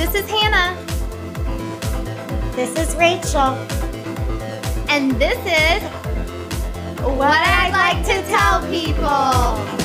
[0.00, 0.74] This is Hannah.
[2.56, 3.52] This is Rachel.
[4.88, 5.82] And this is
[7.02, 9.76] What I'd Like to Tell People.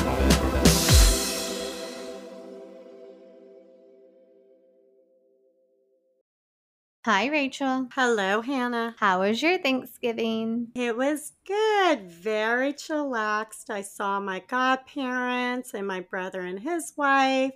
[7.04, 7.86] Hi, Rachel.
[7.92, 8.94] Hello, Hannah.
[8.98, 10.68] How was your Thanksgiving?
[10.74, 13.68] It was good, very chillaxed.
[13.68, 17.52] I saw my godparents and my brother and his wife,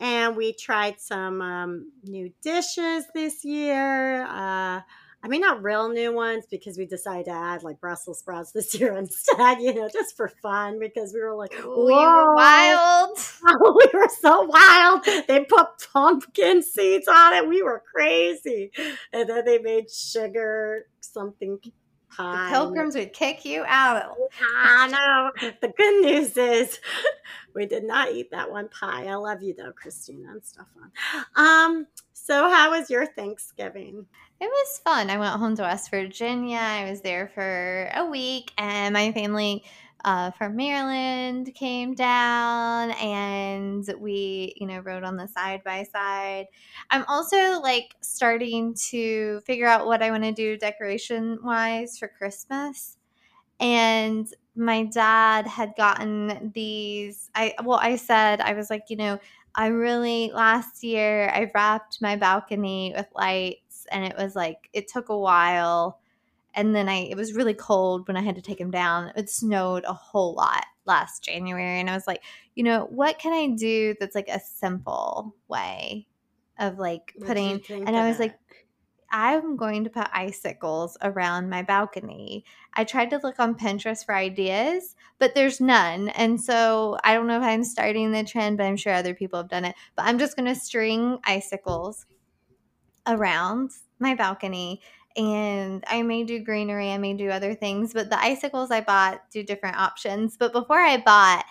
[0.00, 4.24] and we tried some um, new dishes this year.
[4.26, 4.80] Uh,
[5.22, 8.74] I mean, not real new ones because we decided to add like Brussels sprouts this
[8.78, 13.18] year instead, you know, just for fun because we were like, we were wild.
[13.60, 15.04] we were so wild.
[15.26, 17.48] They put pumpkin seeds on it.
[17.48, 18.70] We were crazy.
[19.12, 21.58] And then they made sugar something
[22.16, 22.50] pie.
[22.50, 24.16] The pilgrims would kick you out.
[24.56, 25.50] I know.
[25.60, 26.80] The good news is
[27.54, 29.06] we did not eat that one pie.
[29.06, 30.92] I love you though, Christina and Stefan.
[31.34, 34.06] Um, so how was your Thanksgiving?
[34.40, 35.08] It was fun.
[35.08, 36.58] I went home to West Virginia.
[36.58, 39.64] I was there for a week, and my family
[40.06, 46.46] uh, from Maryland came down, and we, you know, rode on the side by side.
[46.90, 52.08] I'm also like starting to figure out what I want to do decoration wise for
[52.08, 52.96] Christmas,
[53.60, 57.30] and my dad had gotten these.
[57.34, 59.18] I well, I said I was like, you know,
[59.54, 64.88] I really last year I wrapped my balcony with lights and it was like it
[64.88, 66.00] took a while
[66.56, 69.12] and then I it was really cold when I had to take him down.
[69.14, 72.22] It snowed a whole lot last January and I was like,
[72.54, 76.06] you know, what can I do that's like a simple way
[76.58, 78.34] of like putting and I was like
[79.12, 82.44] I'm going to put icicles around my balcony.
[82.74, 86.08] I tried to look on Pinterest for ideas, but there's none.
[86.08, 89.38] And so I don't know if I'm starting the trend, but I'm sure other people
[89.38, 89.76] have done it.
[89.94, 92.04] But I'm just going to string icicles
[93.06, 93.70] around
[94.00, 94.80] my balcony
[95.16, 99.22] and I may do greenery, I may do other things, but the icicles I bought
[99.30, 100.36] do different options.
[100.36, 101.44] But before I bought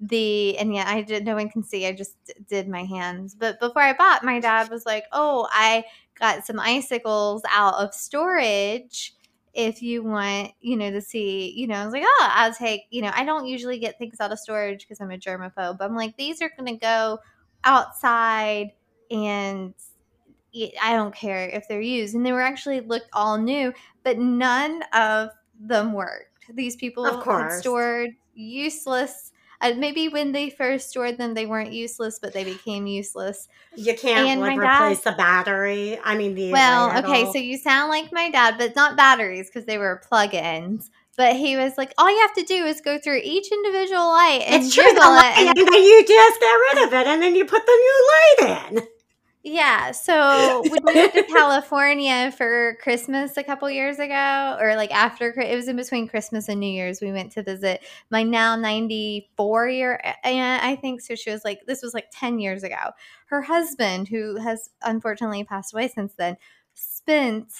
[0.00, 2.16] the, and yeah, I did, no one can see, I just
[2.48, 3.34] did my hands.
[3.34, 5.84] But before I bought, my dad was like, Oh, I
[6.18, 9.14] got some icicles out of storage.
[9.54, 12.82] If you want, you know, to see, you know, I was like, oh, I'll take,
[12.90, 15.76] you know, I don't usually get things out of storage because I'm a germaphobe.
[15.80, 17.18] I'm like, these are going to go
[17.62, 18.72] outside
[19.10, 19.74] and
[20.54, 22.14] I don't care if they're used.
[22.14, 23.72] And they were actually looked all new,
[24.04, 26.46] but none of them worked.
[26.52, 27.60] These people of course.
[27.60, 29.32] stored useless.
[29.60, 33.48] Uh, maybe when they first stored them, they weren't useless, but they became useless.
[33.76, 35.98] You can't and like, replace dad, the battery.
[36.02, 39.64] I mean, the well, okay, so you sound like my dad, but not batteries because
[39.64, 40.90] they were plug-ins.
[41.16, 44.42] But he was like, all you have to do is go through each individual light
[44.46, 47.36] and it's true, the light, and then you just get rid of it, and then
[47.36, 48.88] you put the new light in.
[49.44, 55.30] Yeah, so we moved to California for Christmas a couple years ago, or like after
[55.30, 57.00] it was in between Christmas and New Year's.
[57.00, 61.00] We went to visit my now 94 year aunt, I think.
[61.00, 62.92] So she was like, this was like 10 years ago.
[63.26, 66.36] Her husband, who has unfortunately passed away since then,
[66.74, 67.52] spent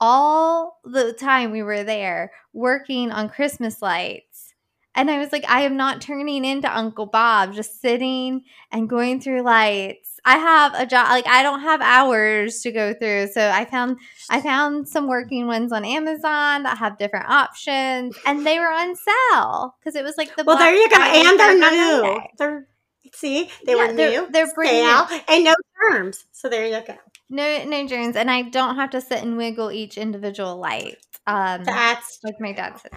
[0.00, 4.51] all the time we were there working on Christmas lights.
[4.94, 9.20] And I was like, I am not turning into Uncle Bob, just sitting and going
[9.20, 13.28] through lights I have a job like I don't have hours to go through.
[13.28, 13.98] So I found
[14.30, 18.94] I found some working ones on Amazon that have different options and they were on
[18.94, 20.96] sale because it was like the Well, there you go.
[20.96, 22.20] And they're new.
[22.38, 22.68] They're
[23.12, 24.30] see, they yeah, were they're, new.
[24.30, 24.84] They're bringing
[25.28, 26.24] and no germs.
[26.30, 26.96] So there you go.
[27.28, 30.98] No no germs and I don't have to sit and wiggle each individual light.
[31.26, 32.92] Um that's like my dad said.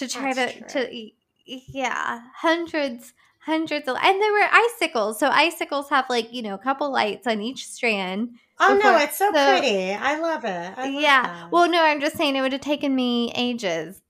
[0.00, 0.66] To try to true.
[0.68, 1.10] to
[1.44, 6.58] yeah, hundreds hundreds of and there were icicles so icicles have like you know a
[6.58, 8.30] couple lights on each strand
[8.60, 11.50] oh before, no it's so, so, pretty i love it I love yeah that.
[11.50, 14.02] well no i'm just saying it would have taken me ages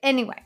[0.00, 0.40] anyway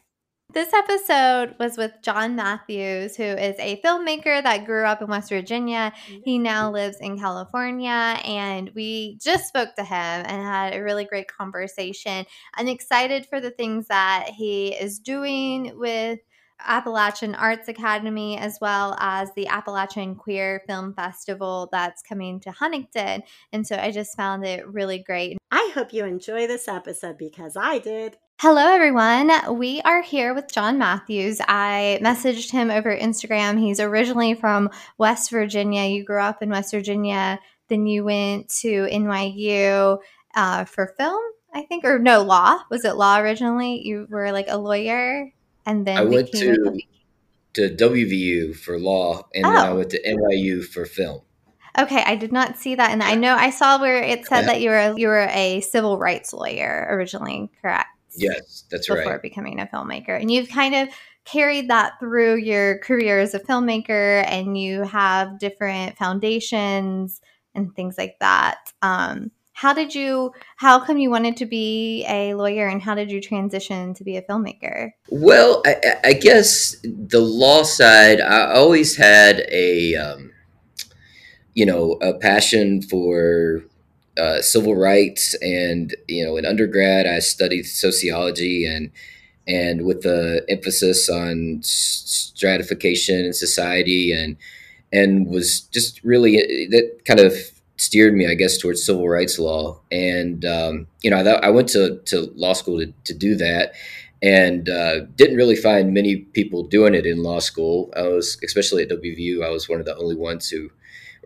[0.53, 5.29] this episode was with John Matthews, who is a filmmaker that grew up in West
[5.29, 5.93] Virginia.
[6.25, 11.05] He now lives in California, and we just spoke to him and had a really
[11.05, 12.25] great conversation.
[12.55, 16.21] I'm excited for the things that he is doing with
[16.65, 23.25] Appalachian Arts Academy, as well as the Appalachian Queer Film Festival that's coming to Huntington.
[23.53, 25.37] And so I just found it really great.
[25.51, 28.17] I hope you enjoy this episode because I did.
[28.39, 29.31] Hello, everyone.
[29.57, 31.41] We are here with John Matthews.
[31.49, 33.59] I messaged him over Instagram.
[33.59, 35.85] He's originally from West Virginia.
[35.85, 39.99] You grew up in West Virginia, then you went to NYU
[40.35, 41.23] uh, for film,
[41.55, 42.61] I think, or no, law.
[42.71, 43.81] Was it law originally?
[43.87, 45.33] You were like a lawyer?
[45.67, 46.79] and then I went to
[47.55, 49.51] to WVU for law, and oh.
[49.51, 49.77] then I oh.
[49.77, 51.23] went to NYU for film.
[51.79, 54.47] Okay, I did not see that, and I know I saw where it said yeah.
[54.47, 57.89] that you were you were a civil rights lawyer originally, correct?
[58.17, 59.05] Yes, that's before right.
[59.05, 60.89] Before becoming a filmmaker, and you've kind of
[61.25, 67.21] carried that through your career as a filmmaker, and you have different foundations
[67.55, 68.73] and things like that.
[68.83, 73.11] Um, how did you how come you wanted to be a lawyer and how did
[73.11, 78.97] you transition to be a filmmaker well i, I guess the law side i always
[78.97, 80.31] had a um,
[81.55, 83.65] you know a passion for
[84.19, 88.91] uh, civil rights and you know in undergrad i studied sociology and
[89.47, 94.37] and with the emphasis on stratification in society and
[94.93, 97.35] and was just really that kind of
[97.77, 99.81] steered me, I guess, towards civil rights law.
[99.91, 103.73] And um, you know, I, I, went to, to law school to, to do that,
[104.23, 107.93] and uh, didn't really find many people doing it in law school.
[107.97, 110.71] I was, especially at WVU, I was one of the only ones who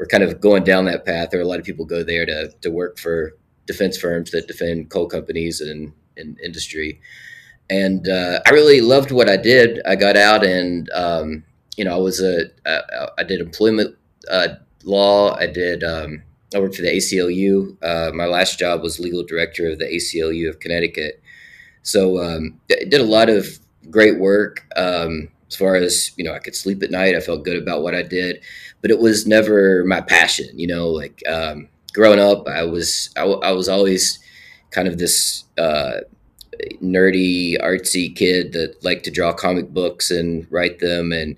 [0.01, 1.29] were kind of going down that path.
[1.31, 3.37] There are a lot of people go there to to work for
[3.67, 7.01] defense firms that defend coal companies and, and industry.
[7.69, 9.81] And uh, I really loved what I did.
[9.87, 11.45] I got out and um,
[11.77, 13.95] you know I was a I, I did employment
[14.31, 14.49] uh,
[14.85, 15.35] law.
[15.37, 16.23] I did um,
[16.55, 17.77] I worked for the ACLU.
[17.83, 21.23] Uh, my last job was legal director of the ACLU of Connecticut.
[21.83, 23.47] So um, I did a lot of
[23.91, 24.67] great work.
[24.77, 27.17] Um, as far as you know, I could sleep at night.
[27.17, 28.41] I felt good about what I did,
[28.81, 30.47] but it was never my passion.
[30.59, 34.21] You know, like um, growing up, I was I, was always
[34.71, 36.01] kind of this uh,
[36.83, 41.37] nerdy, artsy kid that liked to draw comic books and write them, and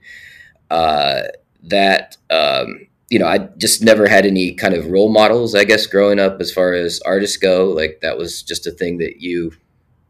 [0.71, 1.23] uh,
[1.63, 5.87] that um, you know, I just never had any kind of role models, I guess,
[5.87, 7.67] growing up as far as artists go.
[7.67, 9.53] Like that was just a thing that you,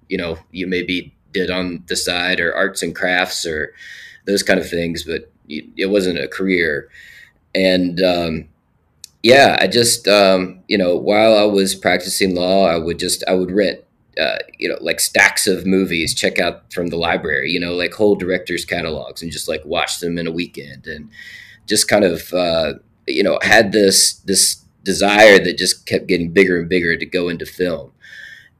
[0.08, 3.75] you know, you maybe did on the side or arts and crafts or
[4.26, 6.88] those kind of things, but it wasn't a career.
[7.55, 8.49] And um,
[9.23, 13.34] yeah, I just, um, you know, while I was practicing law, I would just, I
[13.34, 13.81] would rent
[14.20, 17.94] uh, you know, like stacks of movies, check out from the library, you know, like
[17.94, 21.08] whole directors' catalogs and just like watch them in a weekend and
[21.67, 22.75] just kind of, uh,
[23.06, 27.28] you know had this this desire that just kept getting bigger and bigger to go
[27.28, 27.91] into film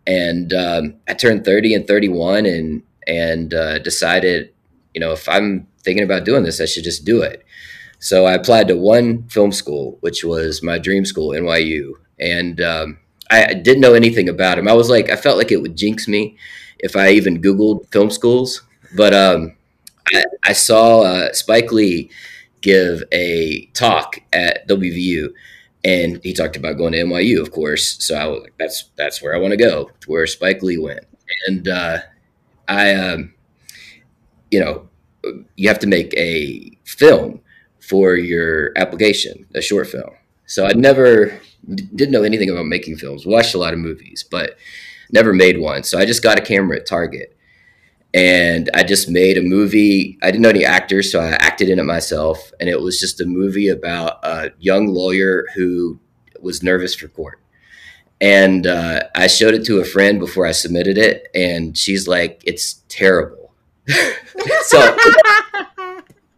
[0.07, 4.53] and um, i turned 30 and 31 and and uh, decided
[4.95, 7.45] you know if i'm thinking about doing this i should just do it.
[7.99, 12.99] So i applied to one film school which was my dream school nyu and um,
[13.31, 16.07] I didn't know anything about him i was like i felt like it would jinx
[16.07, 16.37] me
[16.81, 18.63] if i even googled film schools.
[18.95, 19.57] But um,
[20.09, 22.11] I, I, saw uh, spike lee
[22.61, 25.33] give a talk at WVU,
[25.85, 28.03] and he talked about going to NYU, of course.
[28.05, 30.79] So I was like, that's that's where I want to go, to where Spike Lee
[30.79, 31.05] went,
[31.49, 31.99] and uh,
[32.69, 33.35] I, um,
[34.51, 34.89] you know,
[35.57, 37.41] you have to make a film
[37.81, 40.11] for your application, a short film.
[40.47, 41.41] So I never
[41.75, 43.27] didn't know anything about making films.
[43.27, 44.57] Watched a lot of movies, but
[45.13, 45.83] never made one.
[45.83, 47.32] So I just got a camera at Target
[48.15, 50.19] and I just made a movie.
[50.23, 53.21] I didn't know any actors, so I acted in it myself, and it was just
[53.21, 55.99] a movie about a young lawyer who
[56.41, 57.39] was nervous for court.
[58.21, 62.43] And uh, I showed it to a friend before I submitted it, and she's like,
[62.45, 63.55] "It's terrible."
[63.89, 64.97] so,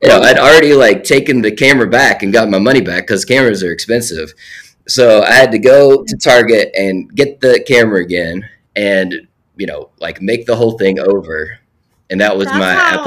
[0.02, 3.24] you know, I'd already like taken the camera back and got my money back because
[3.24, 4.32] cameras are expensive.
[4.86, 9.90] So I had to go to Target and get the camera again, and you know,
[9.98, 11.58] like make the whole thing over
[12.14, 13.02] and that was that's my how,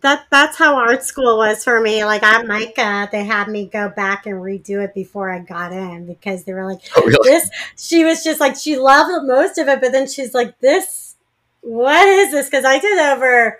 [0.00, 2.02] that that's how art school was for me.
[2.02, 5.70] Like at MICA uh, they had me go back and redo it before I got
[5.70, 7.30] in because they were like oh, really?
[7.30, 11.12] this she was just like she loved most of it but then she's like this
[11.60, 12.46] what is this?
[12.46, 13.58] Because I did over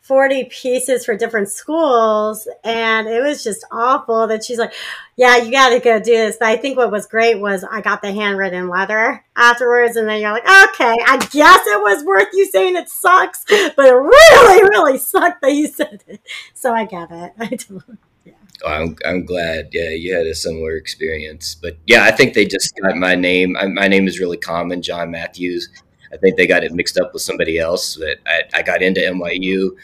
[0.00, 4.72] 40 pieces for different schools and it was just awful that she's like
[5.16, 7.80] yeah you got to go do this but i think what was great was i
[7.80, 12.28] got the handwritten letter afterwards and then you're like okay i guess it was worth
[12.32, 16.20] you saying it sucks but it really really sucked that you said it
[16.54, 18.32] so i get it i don't yeah.
[18.64, 19.70] Oh, I'm, I'm glad.
[19.72, 21.54] Yeah, you had a similar experience.
[21.54, 23.56] But yeah, I think they just got my name.
[23.56, 25.70] I, my name is really common, John Matthews.
[26.12, 27.96] I think they got it mixed up with somebody else.
[27.96, 29.76] But I, I got into NYU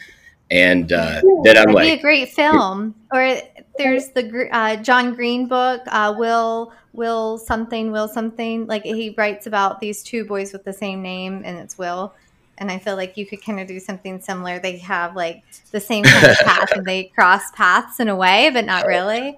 [0.49, 2.95] and uh, then I'm That'd like, be a great film.
[3.11, 3.37] Or
[3.77, 8.65] there's the uh, John Green book, uh, Will Will something Will something.
[8.65, 12.13] Like he writes about these two boys with the same name, and it's Will.
[12.59, 14.59] And I feel like you could kind of do something similar.
[14.59, 18.49] They have like the same kind of path, and they cross paths in a way,
[18.51, 19.37] but not really.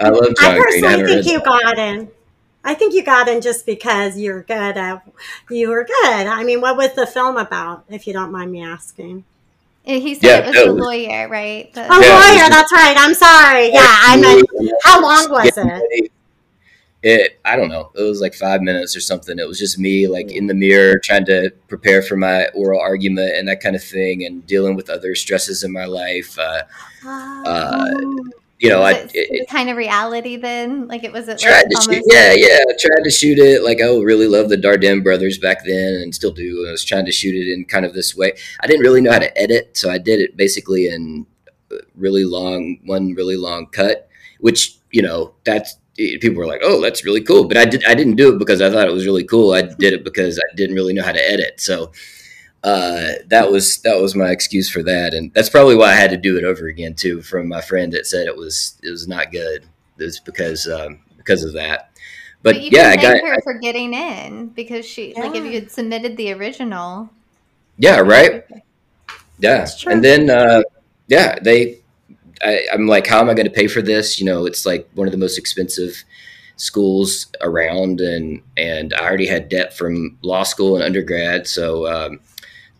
[0.00, 1.18] I love John I personally Green.
[1.18, 2.10] I think you got in.
[2.64, 5.06] I think you got in just because you're good at
[5.48, 6.26] you were good.
[6.26, 9.24] I mean, what was the film about, if you don't mind me asking?
[9.84, 11.72] He said yeah, it was the was, lawyer, right?
[11.72, 12.50] The, oh, yeah, lawyer.
[12.50, 12.94] That's right.
[12.98, 13.72] I'm sorry.
[13.72, 14.46] Yeah, I meant.
[14.82, 16.10] How long was it?
[17.02, 17.40] It.
[17.42, 17.90] I don't know.
[17.94, 19.38] It was like five minutes or something.
[19.38, 23.34] It was just me, like in the mirror, trying to prepare for my oral argument
[23.36, 26.38] and that kind of thing, and dealing with other stresses in my life.
[26.38, 26.64] Uh,
[27.06, 27.94] uh,
[28.58, 31.86] you know, was I it, kind of reality then, like it was it tried like
[31.86, 35.04] to shoot, yeah, yeah, I tried to shoot it like I really loved the Dardenne
[35.04, 36.66] brothers back then and still do.
[36.68, 38.32] I was trying to shoot it in kind of this way.
[38.60, 41.26] I didn't really know how to edit, so I did it basically in
[41.94, 44.08] really long, one really long cut,
[44.40, 47.84] which you know that's eh, people were like, "Oh, that's really cool," but I did
[47.84, 49.52] I didn't do it because I thought it was really cool.
[49.52, 51.92] I did it because I didn't really know how to edit, so
[52.64, 56.10] uh, that was that was my excuse for that, and that's probably why I had
[56.10, 57.22] to do it over again too.
[57.22, 59.64] From my friend that said it was it was not good.
[59.98, 61.90] It's because um, because of that.
[62.42, 65.20] But, but you yeah, can I got, her for getting in because she yeah.
[65.20, 67.10] like if you had submitted the original.
[67.78, 68.00] Yeah.
[68.00, 68.44] Right.
[69.40, 70.62] Yeah, and then uh,
[71.06, 71.78] yeah, they.
[72.42, 74.18] I, I'm like, how am I going to pay for this?
[74.18, 76.02] You know, it's like one of the most expensive
[76.56, 81.86] schools around, and and I already had debt from law school and undergrad, so.
[81.86, 82.20] Um,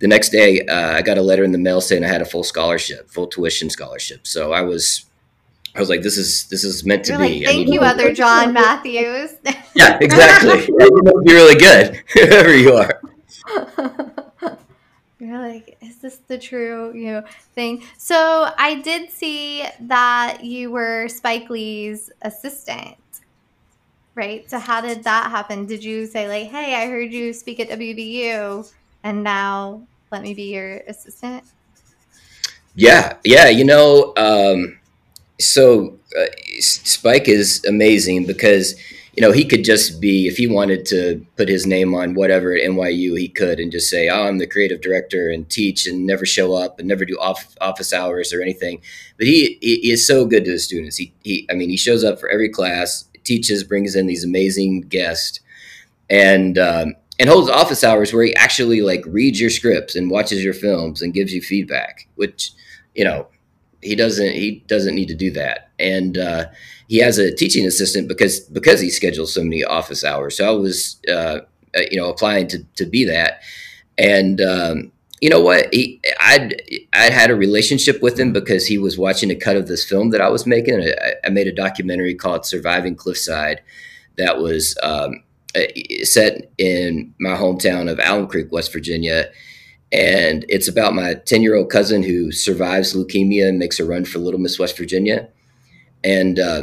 [0.00, 2.24] the next day, uh, I got a letter in the mail saying I had a
[2.24, 4.26] full scholarship, full tuition scholarship.
[4.26, 5.06] So I was,
[5.74, 7.38] I was like, this is this is meant to You're be.
[7.40, 9.34] Like, Thank you, other John Matthews.
[9.74, 10.66] yeah, exactly.
[10.68, 13.00] you must be really good, whoever you are.
[15.20, 17.24] You're like, is this the true, you know,
[17.54, 17.82] thing?
[17.96, 22.96] So I did see that you were Spike Lee's assistant,
[24.14, 24.48] right?
[24.48, 25.66] So how did that happen?
[25.66, 28.72] Did you say like, hey, I heard you speak at WVU?
[29.02, 31.44] And now let me be your assistant?
[32.74, 33.48] Yeah, yeah.
[33.48, 34.78] You know, um,
[35.40, 36.26] so uh,
[36.60, 38.74] Spike is amazing because
[39.16, 42.54] you know he could just be if he wanted to put his name on whatever
[42.54, 46.06] at NYU he could and just say oh, I'm the creative director and teach and
[46.06, 48.80] never show up and never do off, office hours or anything.
[49.16, 50.96] But he, he is so good to his students.
[50.96, 54.82] He, he I mean he shows up for every class, teaches, brings in these amazing
[54.82, 55.40] guests,
[56.08, 60.42] and um, and holds office hours where he actually like reads your scripts and watches
[60.44, 62.52] your films and gives you feedback which
[62.94, 63.26] you know
[63.82, 65.70] he doesn't he doesn't need to do that.
[65.78, 66.46] And uh,
[66.88, 70.36] he has a teaching assistant because because he schedules so many office hours.
[70.36, 71.40] So i was uh,
[71.76, 73.40] uh you know applying to, to be that.
[73.96, 75.72] And um, you know what?
[75.72, 76.60] He i'd
[76.92, 80.10] i had a relationship with him because he was watching a cut of this film
[80.10, 80.80] that i was making.
[80.80, 83.62] I, I made a documentary called surviving cliffside
[84.16, 85.22] that was um,
[86.04, 89.30] set in my hometown of Alum Creek, West Virginia.
[89.90, 94.04] And it's about my 10 year old cousin who survives leukemia and makes a run
[94.04, 95.28] for Little Miss West Virginia.
[96.04, 96.62] And, uh,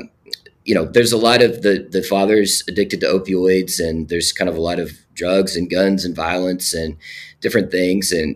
[0.63, 4.50] you know, there's a lot of the, the fathers addicted to opioids, and there's kind
[4.50, 6.98] of a lot of drugs and guns and violence and
[7.42, 8.12] different things.
[8.12, 8.36] And,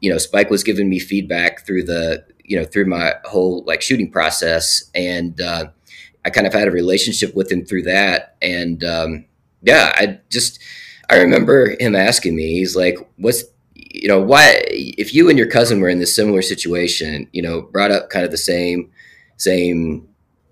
[0.00, 3.82] you know, Spike was giving me feedback through the, you know, through my whole like
[3.82, 4.90] shooting process.
[4.94, 5.66] And uh,
[6.24, 8.36] I kind of had a relationship with him through that.
[8.40, 9.25] And, um,
[9.62, 10.58] yeah, I just
[11.10, 12.54] I remember him asking me.
[12.58, 13.44] He's like, "What's
[13.74, 17.62] you know why if you and your cousin were in this similar situation, you know,
[17.62, 18.90] brought up kind of the same
[19.36, 20.08] same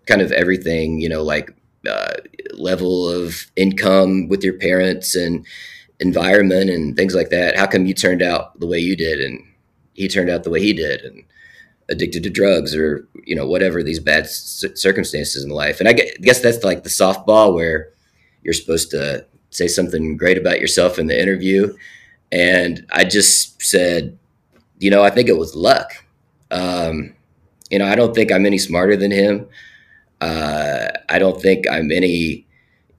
[0.06, 1.54] kind of everything, you know, like
[1.88, 2.14] uh,
[2.52, 5.46] level of income with your parents and
[6.00, 7.56] environment and things like that.
[7.56, 9.40] How come you turned out the way you did and
[9.94, 11.25] he turned out the way he did and
[11.88, 15.80] addicted to drugs or you know whatever these bad circumstances in life?
[15.80, 17.93] And I guess that's like the softball where
[18.44, 21.74] you're supposed to say something great about yourself in the interview.
[22.30, 24.18] And I just said,
[24.78, 25.90] you know, I think it was luck.
[26.50, 27.14] Um,
[27.70, 29.48] you know, I don't think I'm any smarter than him.
[30.20, 32.46] Uh, I don't think I'm any,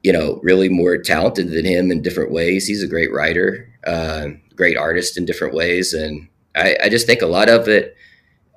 [0.03, 2.67] you know, really more talented than him in different ways.
[2.67, 5.93] He's a great writer, uh, great artist in different ways.
[5.93, 7.95] And I, I just think a lot of it,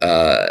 [0.02, 0.49] uh,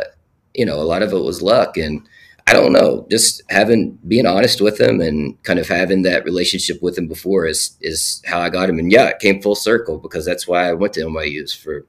[0.53, 1.77] you know, a lot of it was luck.
[1.77, 2.07] And,
[2.47, 6.81] I don't know, just having being honest with him and kind of having that relationship
[6.81, 8.79] with him before is is how I got him.
[8.79, 11.85] And yeah, it came full circle because that's why I went to NYU's for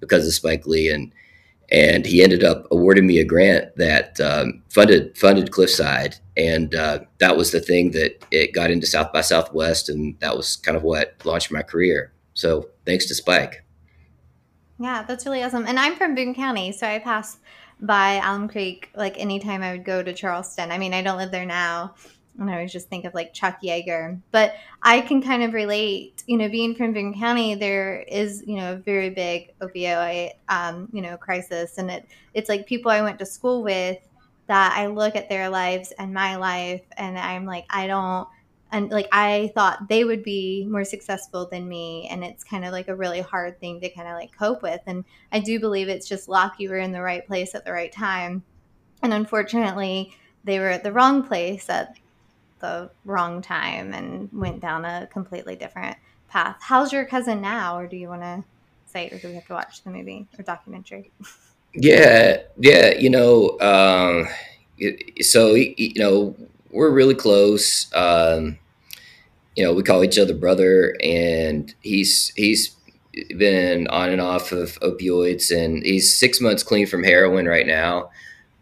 [0.00, 1.12] because of Spike Lee and
[1.70, 7.00] and he ended up awarding me a grant that um, funded funded Cliffside, and uh,
[7.18, 10.76] that was the thing that it got into South by Southwest, and that was kind
[10.76, 12.12] of what launched my career.
[12.32, 13.62] So thanks to Spike.
[14.80, 15.66] Yeah, that's really awesome.
[15.66, 17.38] And I'm from Boone County, so I pass
[17.80, 20.70] by Alum Creek like anytime I would go to Charleston.
[20.70, 21.94] I mean, I don't live there now.
[22.38, 24.20] And I always just think of like Chuck Yeager.
[24.30, 28.56] But I can kind of relate, you know, being from Boone County, there is, you
[28.56, 31.78] know, a very big opioid, um, you know, crisis.
[31.78, 33.98] And it, it's like people I went to school with
[34.46, 38.28] that I look at their lives and my life and I'm like, I don't,
[38.70, 42.72] and like I thought they would be more successful than me and it's kind of
[42.72, 45.88] like a really hard thing to kind of like cope with and I do believe
[45.88, 48.42] it's just luck you were in the right place at the right time
[49.02, 51.96] and unfortunately they were at the wrong place at
[52.60, 55.96] the wrong time and went down a completely different
[56.28, 56.56] path.
[56.60, 58.44] How's your cousin now or do you want to
[58.86, 61.10] say or do we have to watch the movie or documentary?
[61.74, 64.26] Yeah, yeah, you know, um,
[65.20, 66.34] so you know,
[66.70, 67.92] we're really close.
[67.94, 68.58] Um,
[69.56, 72.76] you know, we call each other brother, and he's he's
[73.36, 78.10] been on and off of opioids, and he's six months clean from heroin right now,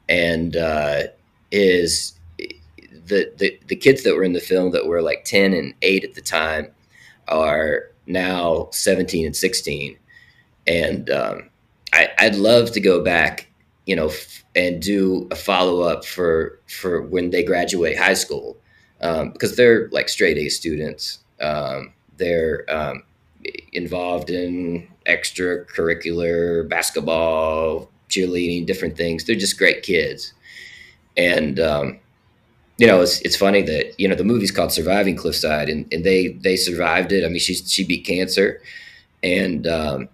[0.08, 1.02] and uh,
[1.50, 5.74] is the, the the kids that were in the film that were like ten and
[5.82, 6.68] eight at the time
[7.28, 9.96] are now seventeen and sixteen,
[10.66, 11.50] and um,
[11.92, 13.45] I, I'd love to go back,
[13.86, 18.56] you know, f- and do a follow up for for when they graduate high school,
[19.00, 21.20] um, because they're like straight A students.
[21.40, 23.04] Um, they're um,
[23.72, 29.24] involved in extracurricular basketball, cheerleading, different things.
[29.24, 30.32] They're just great kids,
[31.16, 32.00] and um,
[32.78, 36.04] you know, it's, it's funny that you know the movie's called Surviving Cliffside, and, and
[36.04, 37.24] they they survived it.
[37.24, 38.60] I mean, she's she beat cancer,
[39.22, 40.08] and um,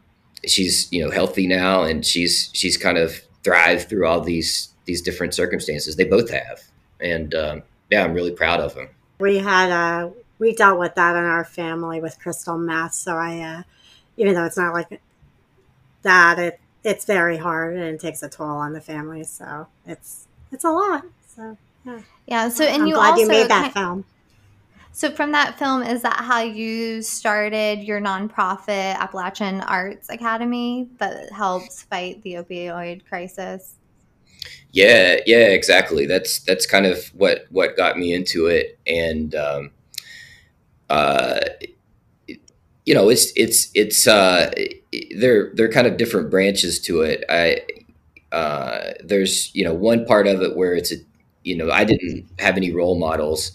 [0.46, 5.02] she's you know healthy now, and she's she's kind of thrived through all these these
[5.02, 5.96] different circumstances.
[5.96, 6.62] They both have,
[7.00, 8.88] and um, yeah, I'm really proud of them.
[9.18, 13.40] We had uh, we dealt with that in our family with crystal meth, so I
[13.40, 13.62] uh,
[14.16, 15.00] even though it's not like
[16.02, 19.25] that, it it's very hard and it takes a toll on the family.
[19.25, 21.04] So it's it's a lot.
[21.34, 22.49] So yeah, yeah.
[22.49, 24.04] So and I'm you glad also you made that kind- film.
[24.94, 31.32] So, from that film, is that how you started your nonprofit Appalachian Arts Academy that
[31.32, 33.76] helps fight the opioid crisis?
[34.70, 36.04] Yeah, yeah, exactly.
[36.04, 39.70] That's that's kind of what what got me into it, and um,
[40.90, 41.40] uh,
[42.84, 44.52] you know, it's it's it's uh,
[45.16, 47.25] there are kind of different branches to it.
[47.30, 47.62] I
[48.30, 50.96] uh, there's you know one part of it where it's a
[51.44, 53.52] you know I didn't have any role models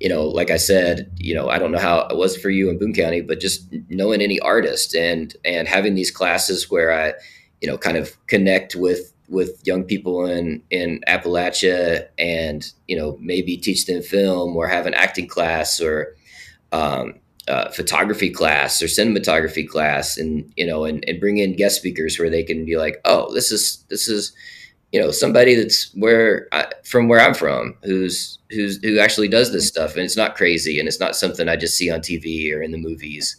[0.00, 2.70] you know, like I said, you know, I don't know how it was for you
[2.70, 7.14] in Boone County, but just knowing any artist and and having these classes where I,
[7.60, 13.18] you know, kind of connect with with young people in in Appalachia and you know
[13.20, 16.14] maybe teach them film or have an acting class or
[16.72, 17.14] um,
[17.48, 22.18] uh, photography class or cinematography class and you know and, and bring in guest speakers
[22.18, 24.32] where they can be like oh this is this is
[24.92, 29.52] you know somebody that's where I, from where I'm from who's who's who actually does
[29.52, 32.54] this stuff and it's not crazy and it's not something I just see on TV
[32.54, 33.36] or in the movies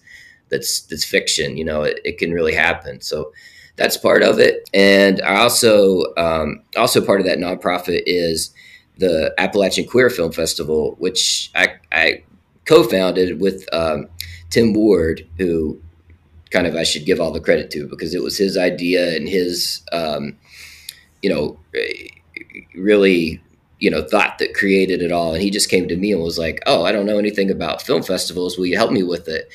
[0.49, 3.01] that's that's fiction you know it, it can really happen.
[3.01, 3.31] So
[3.77, 4.67] that's part of it.
[4.73, 8.51] And I also um, also part of that nonprofit is
[8.97, 12.23] the Appalachian Queer Film Festival which I, I
[12.65, 14.07] co-founded with um,
[14.49, 15.79] Tim Ward who
[16.49, 19.27] kind of I should give all the credit to because it was his idea and
[19.27, 20.38] his um,
[21.21, 21.60] you know,
[22.75, 23.41] really,
[23.80, 25.34] you know, thought that created it all.
[25.34, 27.82] And he just came to me and was like, "Oh, I don't know anything about
[27.82, 28.58] film festivals.
[28.58, 29.49] Will you help me with it?"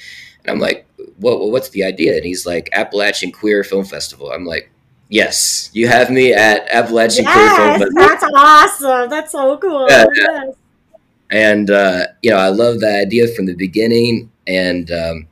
[0.44, 0.86] And I'm like,
[1.18, 4.70] "Well, what's the idea?" And he's like, "Appalachian Queer Film Festival." I'm like,
[5.08, 9.10] "Yes, you have me at Appalachian Queer Film Yes, Festival." that's awesome.
[9.10, 9.86] That's so cool.
[9.88, 10.04] Yeah.
[10.14, 10.54] Yes.
[11.30, 14.30] and uh, you know, I love the idea from the beginning.
[14.46, 15.28] And um,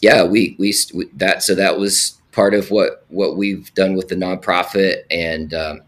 [0.00, 4.08] yeah, we, we we that so that was part of what what we've done with
[4.08, 5.04] the nonprofit.
[5.10, 5.82] And um,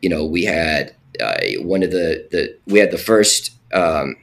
[0.00, 4.16] you know, we had uh, one of the the we had the first um,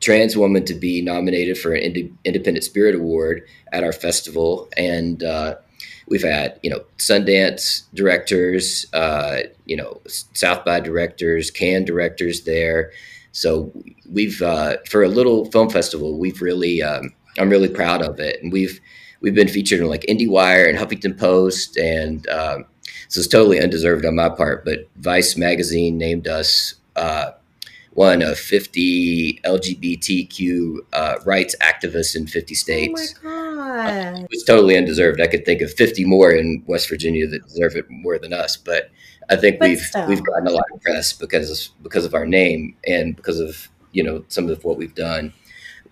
[0.00, 5.22] trans woman to be nominated for an Inde- Independent Spirit Award at our festival, and
[5.22, 5.56] uh,
[6.08, 12.92] we've had you know Sundance directors, uh, you know South by directors, Cannes directors there.
[13.32, 13.70] So
[14.10, 18.42] we've uh, for a little film festival, we've really um, I'm really proud of it,
[18.42, 18.80] and we've
[19.20, 22.64] we've been featured in like IndieWire and Huffington Post, and um,
[23.08, 24.64] so it's totally undeserved on my part.
[24.64, 27.32] But Vice magazine named us uh,
[27.94, 33.14] one of 50 LGBTQ uh, rights activists in 50 states.
[33.24, 34.22] Oh my god.
[34.24, 35.20] It was totally undeserved.
[35.20, 38.56] I could think of 50 more in West Virginia that deserve it more than us,
[38.56, 38.90] but
[39.30, 40.06] I think But we've still.
[40.06, 44.02] we've gotten a lot of press because because of our name and because of you
[44.02, 45.32] know some of what we've done.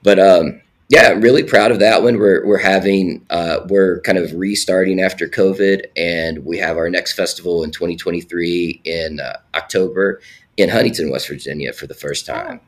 [0.03, 2.19] But um, yeah, really proud of that one.
[2.19, 7.15] We're we're having uh, we're kind of restarting after COVID, and we have our next
[7.15, 10.21] festival in 2023 in uh, October
[10.57, 12.61] in Huntington, West Virginia, for the first time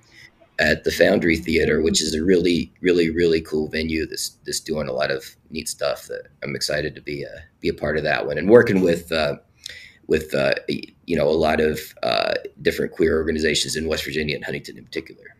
[0.58, 4.88] at the Foundry Theater, which is a really, really, really cool venue that's that's doing
[4.88, 6.06] a lot of neat stuff.
[6.06, 9.12] That I'm excited to be a be a part of that one and working with
[9.12, 9.36] uh,
[10.08, 14.44] with uh, you know a lot of uh, different queer organizations in West Virginia and
[14.44, 15.36] Huntington in particular.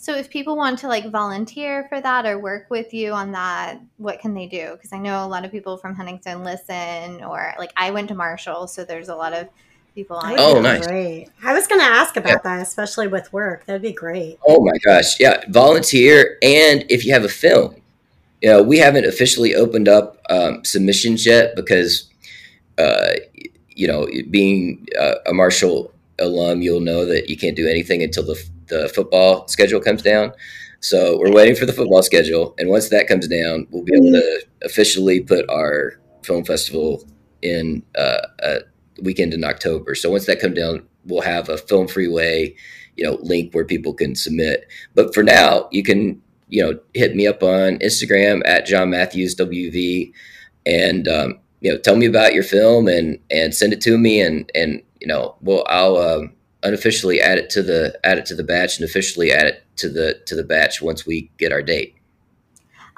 [0.00, 3.80] So if people want to like volunteer for that or work with you on that,
[3.96, 4.70] what can they do?
[4.74, 8.14] Because I know a lot of people from Huntington listen, or like I went to
[8.14, 9.48] Marshall, so there's a lot of
[9.96, 10.38] people on.
[10.38, 10.86] Oh, nice.
[10.86, 11.30] Great.
[11.42, 13.66] I was going to ask about that, especially with work.
[13.66, 14.38] That'd be great.
[14.46, 17.74] Oh my gosh, yeah, volunteer, and if you have a film,
[18.40, 22.08] you know, we haven't officially opened up um, submissions yet because,
[22.78, 23.14] uh,
[23.70, 28.22] you know, being uh, a Marshall alum, you'll know that you can't do anything until
[28.22, 30.32] the the football schedule comes down.
[30.80, 34.12] So we're waiting for the football schedule, and once that comes down, we'll be able
[34.12, 37.04] to officially put our film festival
[37.42, 38.58] in uh, a
[39.02, 39.94] weekend in October.
[39.94, 42.54] So once that comes down, we'll have a FilmFreeway,
[42.96, 44.68] you know, link where people can submit.
[44.94, 49.34] But for now, you can you know hit me up on Instagram at John Matthews
[49.36, 50.12] WV,
[50.66, 54.20] and um, you know tell me about your film and and send it to me,
[54.20, 55.96] and and you know well I'll.
[55.96, 59.64] Um, unofficially add it to the add it to the batch and officially add it
[59.76, 61.97] to the to the batch once we get our date.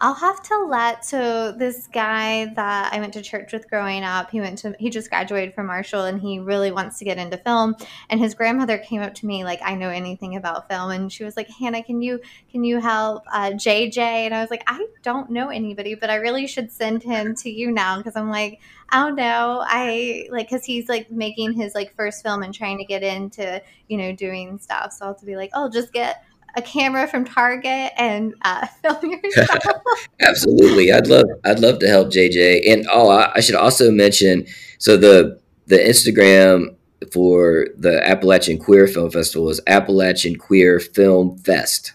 [0.02, 4.30] I'll have to let so this guy that I went to church with growing up,
[4.30, 7.36] he went to he just graduated from Marshall and he really wants to get into
[7.36, 7.76] film.
[8.08, 11.22] And his grandmother came up to me like I know anything about film, and she
[11.22, 13.98] was like, Hannah, can you can you help uh, JJ?
[13.98, 17.50] And I was like, I don't know anybody, but I really should send him to
[17.50, 18.60] you now because I'm like
[18.92, 19.62] I don't know.
[19.64, 23.62] I like because he's like making his like first film and trying to get into
[23.88, 24.92] you know doing stuff.
[24.94, 28.66] So I'll have to be like, oh, just get a camera from Target and uh,
[28.82, 29.62] film yourself.
[30.20, 32.70] Absolutely, I'd love I'd love to help JJ.
[32.70, 34.46] And oh, I, I should also mention
[34.78, 36.76] so the the Instagram
[37.12, 41.94] for the Appalachian Queer Film Festival is Appalachian Queer Film Fest.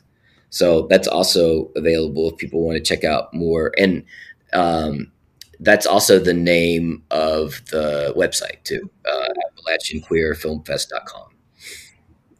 [0.49, 3.71] So that's also available if people want to check out more.
[3.77, 4.05] And
[4.53, 5.11] um,
[5.59, 9.27] that's also the name of the website too, uh,
[9.59, 11.34] AppalachianQueerFilmFest.com.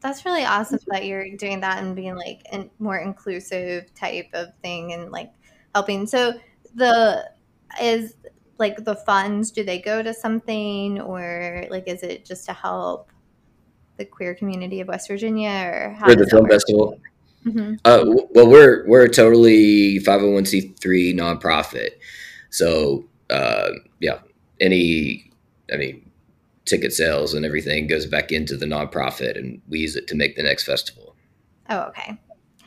[0.05, 4.49] That's really awesome that you're doing that and being like a more inclusive type of
[4.61, 5.31] thing and like
[5.73, 6.05] helping.
[6.05, 6.33] So
[6.75, 7.27] the
[7.81, 8.13] is
[8.59, 13.09] like the funds do they go to something or like is it just to help
[13.97, 16.51] the queer community of West Virginia or how for the film work?
[16.51, 17.01] festival?
[17.43, 17.73] Mm-hmm.
[17.83, 18.03] Uh,
[18.35, 21.93] well, we're we're a totally 501c3 nonprofit.
[22.51, 24.19] So uh, yeah,
[24.61, 25.31] any
[25.73, 26.04] I mean
[26.65, 30.35] ticket sales and everything goes back into the nonprofit, and we use it to make
[30.35, 31.15] the next festival.
[31.69, 32.17] Oh, okay.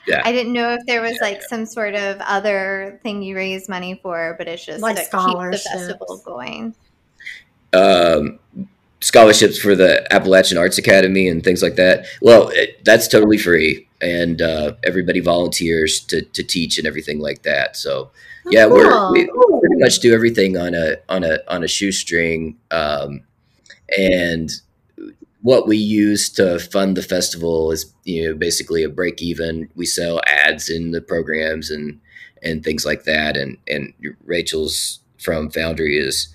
[0.06, 0.22] Yeah.
[0.24, 4.00] I didn't know if there was like some sort of other thing you raise money
[4.02, 6.74] for, but it's just like to keep the festival going.
[7.74, 8.38] Um,
[9.00, 12.06] scholarships for the Appalachian Arts Academy and things like that.
[12.22, 17.42] Well, it, that's totally free, and uh, everybody volunteers to to teach and everything like
[17.42, 17.76] that.
[17.76, 18.11] So
[18.48, 18.76] Oh, yeah, cool.
[18.76, 19.26] we're, we
[19.61, 23.20] pretty much do everything on a on a on a shoestring, um,
[23.96, 24.51] and
[25.42, 29.68] what we use to fund the festival is you know basically a break even.
[29.74, 32.01] We sell ads in the programs and
[32.42, 33.92] and things like that, and and
[34.24, 36.29] Rachel's from Foundry is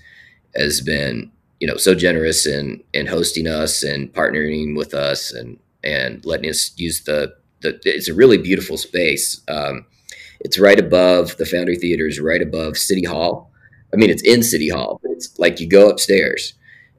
[0.56, 5.58] has been you know so generous in in hosting us and partnering with us and
[5.82, 9.40] and letting us use the the it's a really beautiful space.
[9.48, 9.86] Um,
[10.40, 13.50] it's right above the Foundry Theater is right above City Hall.
[13.92, 16.54] I mean, it's in City Hall, but it's like you go upstairs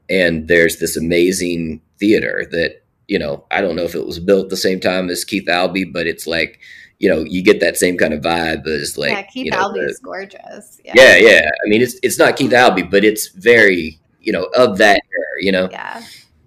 [0.08, 4.50] and there's this amazing theater that, you know, I don't know if it was built
[4.50, 6.60] the same time as Keith Albee, but it's like,
[6.98, 9.58] you know, you get that same kind of vibe as like yeah, Keith you know,
[9.58, 10.80] Albee is gorgeous.
[10.84, 10.92] Yeah.
[10.96, 11.50] yeah, yeah.
[11.64, 15.40] I mean, it's it's not Keith Albee, but it's very, you know, of that era,
[15.40, 15.68] you know.
[15.70, 16.02] Yeah.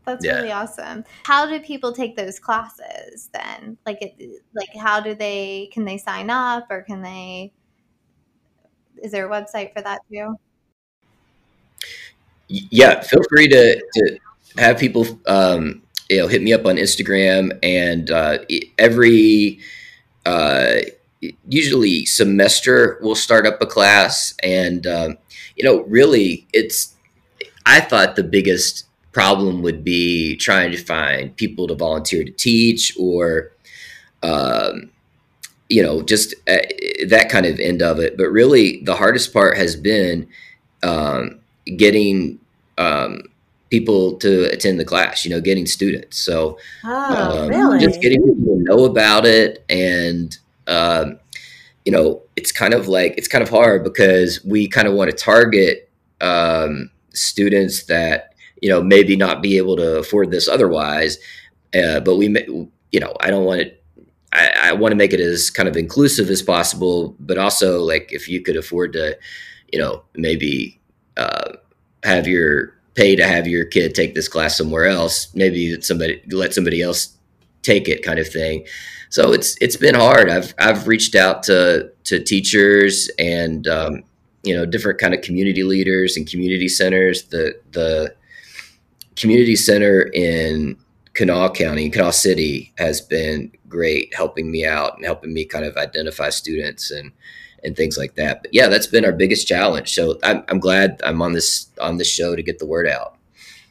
[0.05, 0.35] That's yeah.
[0.37, 1.05] really awesome.
[1.23, 3.77] How do people take those classes then?
[3.85, 5.69] Like, it, like how do they?
[5.71, 7.53] Can they sign up or can they?
[9.03, 10.35] Is there a website for that too?
[12.49, 14.19] Yeah, feel free to to
[14.57, 18.39] have people, um, you know, hit me up on Instagram and uh,
[18.77, 19.59] every.
[20.25, 20.77] Uh,
[21.49, 25.17] usually semester we'll start up a class and um,
[25.55, 26.95] you know really it's
[27.65, 32.95] i thought the biggest problem would be trying to find people to volunteer to teach
[32.99, 33.51] or
[34.23, 34.91] um,
[35.69, 36.57] you know just uh,
[37.07, 40.27] that kind of end of it but really the hardest part has been
[40.83, 41.38] um,
[41.77, 42.39] getting
[42.77, 43.21] um,
[43.69, 47.79] people to attend the class you know getting students so oh, um, really?
[47.79, 51.19] just getting people to know about it and um,
[51.85, 55.09] you know it's kind of like it's kind of hard because we kind of want
[55.09, 55.89] to target
[56.21, 58.29] um, students that
[58.61, 61.17] you know, maybe not be able to afford this otherwise.
[61.73, 62.27] Uh, but we,
[62.91, 63.83] you know, I don't want it.
[64.31, 68.11] I, I want to make it as kind of inclusive as possible, but also like
[68.11, 69.17] if you could afford to,
[69.71, 70.78] you know, maybe
[71.17, 71.53] uh,
[72.03, 76.53] have your pay to have your kid take this class somewhere else, maybe somebody let
[76.53, 77.15] somebody else
[77.61, 78.65] take it kind of thing.
[79.09, 80.29] So it's it's been hard.
[80.29, 84.03] I've I've reached out to to teachers and um,
[84.43, 87.23] you know different kind of community leaders and community centers.
[87.23, 88.15] The the
[89.15, 90.77] community center in
[91.13, 95.75] Kanawha County, Kanawha City, has been great helping me out and helping me kind of
[95.77, 97.11] identify students and
[97.63, 98.43] and things like that.
[98.43, 99.93] But yeah, that's been our biggest challenge.
[99.93, 103.15] So I'm, I'm glad I'm on this on this show to get the word out.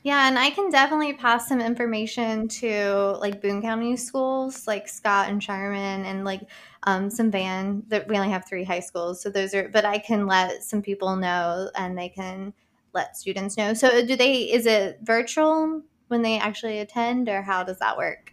[0.04, 5.28] Yeah, and I can definitely pass some information to like Boone County schools, like Scott
[5.28, 6.42] and Sherman, and like
[6.84, 7.82] um, some van.
[7.88, 9.68] That we only have three high schools, so those are.
[9.68, 12.54] But I can let some people know, and they can
[12.94, 13.74] let students know.
[13.74, 14.50] So, do they?
[14.50, 18.32] Is it virtual when they actually attend, or how does that work?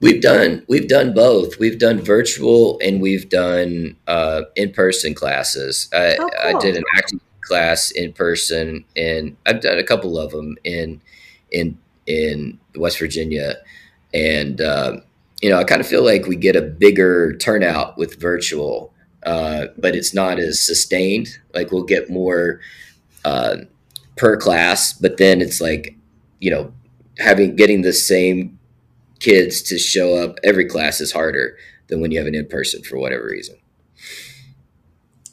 [0.00, 1.58] We've done we've done both.
[1.58, 5.88] We've done virtual and we've done uh, in person classes.
[5.92, 6.56] I, oh, cool.
[6.56, 11.00] I did an acting class in person, and I've done a couple of them in
[11.50, 13.56] in in West Virginia,
[14.12, 14.96] and uh,
[15.40, 18.92] you know I kind of feel like we get a bigger turnout with virtual,
[19.24, 21.38] uh, but it's not as sustained.
[21.54, 22.60] Like we'll get more
[23.24, 23.58] uh,
[24.16, 25.96] per class, but then it's like
[26.40, 26.72] you know
[27.18, 28.58] having getting the same
[29.22, 31.56] kids to show up every class is harder
[31.86, 33.56] than when you have an in person for whatever reason.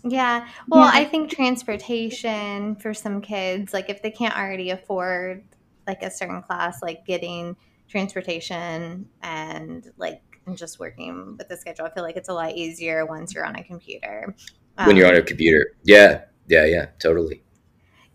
[0.04, 0.48] Yeah.
[0.68, 1.02] Well, yeah.
[1.02, 5.44] I think transportation for some kids, like if they can't already afford
[5.88, 11.86] like a certain class, like getting transportation and like and just working with the schedule,
[11.86, 14.36] I feel like it's a lot easier once you're on a computer.
[14.78, 15.66] Um, when you're on a um, computer.
[15.84, 16.22] Yeah.
[16.48, 16.66] Yeah.
[16.66, 16.86] Yeah.
[17.00, 17.44] Totally.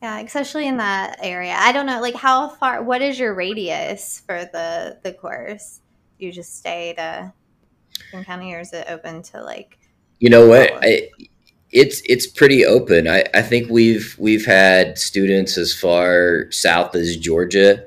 [0.04, 1.56] Yeah, especially in that area.
[1.58, 2.82] I don't know, like how far.
[2.82, 5.80] What is your radius for the the course?
[6.18, 7.32] Do you just stay to
[8.10, 9.78] King County, or is it open to like?
[10.18, 10.72] You know what?
[10.82, 11.08] I,
[11.70, 13.08] it's it's pretty open.
[13.08, 17.82] I, I think we've we've had students as far south as Georgia,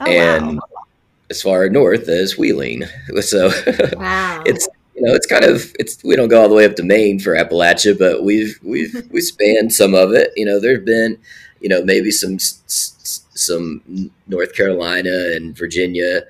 [0.00, 0.84] oh, and wow.
[1.28, 2.84] as far north as Wheeling.
[3.20, 3.50] So
[3.98, 4.42] wow.
[4.46, 6.82] it's you know, it's kind of it's we don't go all the way up to
[6.82, 10.32] Maine for Appalachia, but we've we've we spanned some of it.
[10.36, 11.18] You know, there've been
[11.60, 16.22] you know maybe some some North Carolina and Virginia,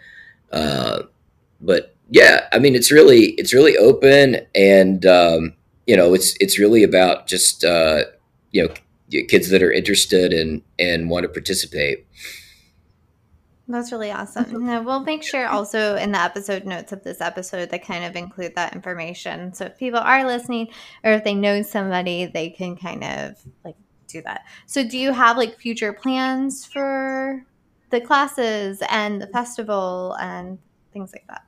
[0.52, 1.02] uh,
[1.60, 5.54] but yeah, I mean it's really it's really open, and um,
[5.86, 8.04] you know it's it's really about just uh,
[8.50, 8.74] you know
[9.28, 12.06] kids that are interested and and want to participate.
[13.70, 14.46] That's really awesome.
[14.46, 14.84] Mm-hmm.
[14.84, 18.56] we'll make sure also in the episode notes of this episode that kind of include
[18.56, 19.54] that information.
[19.54, 20.68] So if people are listening
[21.04, 23.76] or if they know somebody, they can kind of like
[24.12, 24.44] do that.
[24.66, 27.44] So, do you have like future plans for
[27.90, 30.58] the classes and the festival and
[30.92, 31.42] things like that?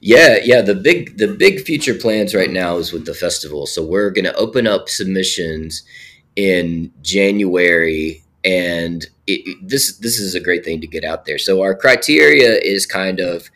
[0.00, 0.60] Yeah, yeah.
[0.60, 3.66] The big the big future plans right now is with the festival.
[3.66, 5.82] So we're to open up submissions
[6.36, 11.38] in January, and it, this this is a great thing to get out there.
[11.38, 13.50] So our criteria is kind of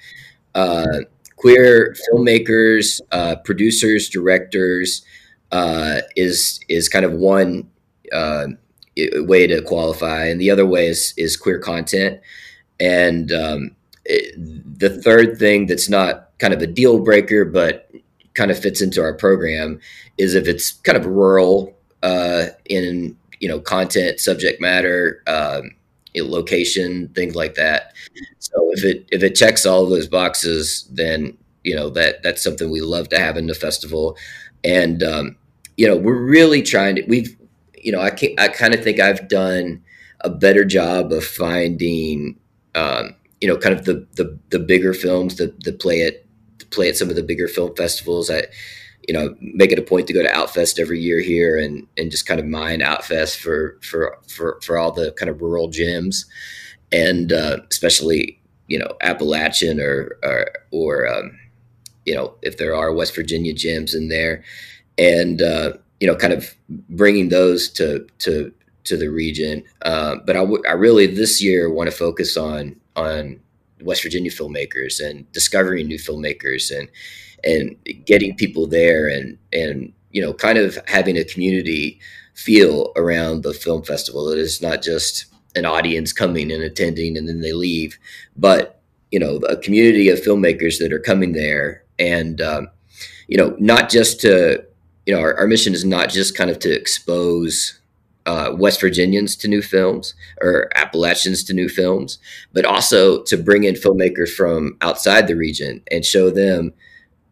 [0.55, 1.01] uh,
[1.37, 5.05] queer filmmakers, uh, producers, directors.
[5.51, 7.69] Uh, is is kind of one
[8.13, 8.47] uh,
[8.97, 12.21] way to qualify, and the other way is is queer content.
[12.81, 14.35] And um, it,
[14.79, 17.91] the third thing that's not kind of a deal breaker, but
[18.35, 19.81] kind of fits into our program,
[20.19, 25.71] is if it's kind of rural uh, in you know content, subject matter, um,
[26.15, 27.93] location, things like that.
[28.39, 32.71] So if it if it checks all those boxes, then you know that that's something
[32.71, 34.17] we love to have in the festival,
[34.65, 35.37] and um,
[35.77, 37.37] you know we're really trying to we've
[37.83, 39.83] you know, I can, I kind of think I've done
[40.21, 42.39] a better job of finding,
[42.75, 46.25] um, you know, kind of the the, the bigger films that, that play at
[46.71, 48.31] play at some of the bigger film festivals.
[48.31, 48.45] I,
[49.09, 52.11] you know, make it a point to go to Outfest every year here and and
[52.11, 56.25] just kind of mine Outfest for for for for all the kind of rural gems,
[56.93, 61.39] and uh, especially you know Appalachian or or, or um,
[62.07, 64.45] you know if there are West Virginia gems in there,
[64.99, 69.63] and uh, you know, kind of bringing those to to to the region.
[69.83, 73.39] Uh, but I, w- I really this year want to focus on on
[73.83, 76.89] West Virginia filmmakers and discovering new filmmakers and
[77.45, 82.01] and getting people there and and you know kind of having a community
[82.35, 84.29] feel around the film festival.
[84.29, 87.97] It is not just an audience coming and attending and then they leave,
[88.37, 92.69] but you know a community of filmmakers that are coming there and um,
[93.29, 94.67] you know not just to
[95.07, 97.81] you know, our, our mission is not just kind of to expose
[98.27, 102.19] uh, West Virginians to new films or Appalachians to new films,
[102.53, 106.73] but also to bring in filmmakers from outside the region and show them,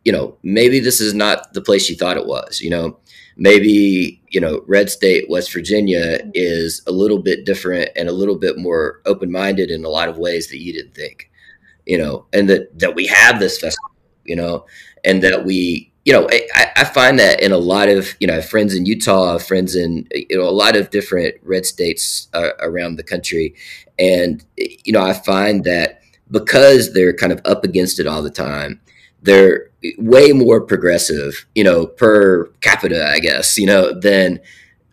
[0.05, 2.61] you know, maybe this is not the place you thought it was.
[2.61, 2.99] You know,
[3.37, 8.37] maybe you know, Red State, West Virginia is a little bit different and a little
[8.37, 11.31] bit more open minded in a lot of ways that you didn't think.
[11.87, 13.91] you know, and that that we have this festival,
[14.25, 14.67] you know,
[15.05, 18.41] and that we, you know, I, I find that in a lot of, you know,
[18.41, 22.97] friends in Utah, friends in, you know, a lot of different red states uh, around
[22.97, 23.55] the country,
[23.99, 28.31] and you know, I find that because they're kind of up against it all the
[28.31, 28.81] time,
[29.23, 34.41] they're way more progressive, you know, per capita, I guess, you know, than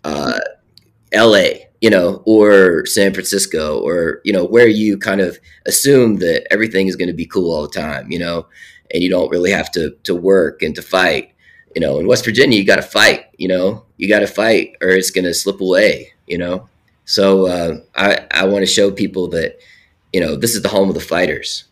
[0.03, 0.39] uh,
[1.11, 6.51] L.A you know, or San Francisco, or you know, where you kind of assume that
[6.51, 8.47] everything is going to be cool all the time, you know,
[8.93, 11.33] and you don't really have to to work and to fight.
[11.75, 13.25] You know, in West Virginia, you got to fight.
[13.37, 16.13] You know, you got to fight, or it's going to slip away.
[16.25, 16.69] You know,
[17.05, 19.59] so uh, I I want to show people that
[20.11, 21.65] you know this is the home of the fighters.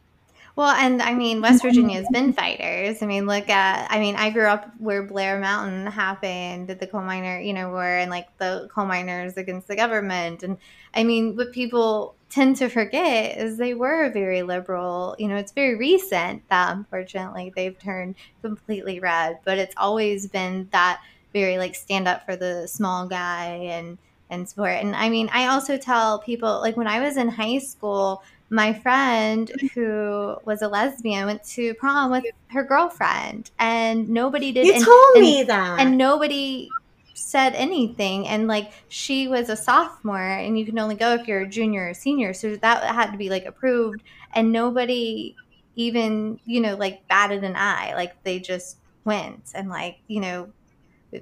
[0.56, 2.14] Well, and I mean, West Virginia has mm-hmm.
[2.14, 3.04] been fighters.
[3.04, 7.02] I mean, look at, I mean, I grew up where Blair Mountain happened, the coal
[7.02, 10.44] miner, you know, war, and like the coal miners against the government.
[10.44, 10.58] And
[10.94, 15.16] I mean, what people tend to forget is they were very liberal.
[15.20, 20.70] You know, it's very recent that unfortunately they've turned completely red, but it's always been
[20.72, 21.02] that
[21.34, 23.98] very like stand up for the small guy and,
[24.30, 24.72] and support.
[24.72, 28.74] And I mean, I also tell people, like when I was in high school, my
[28.74, 34.74] friend who was a lesbian went to prom with her girlfriend and nobody did you
[34.74, 35.80] and, told and, me that.
[35.80, 36.70] and nobody
[37.14, 41.42] said anything and like she was a sophomore and you can only go if you're
[41.42, 44.02] a junior or senior so that had to be like approved
[44.34, 45.36] and nobody
[45.76, 50.48] even you know like batted an eye like they just went and like you know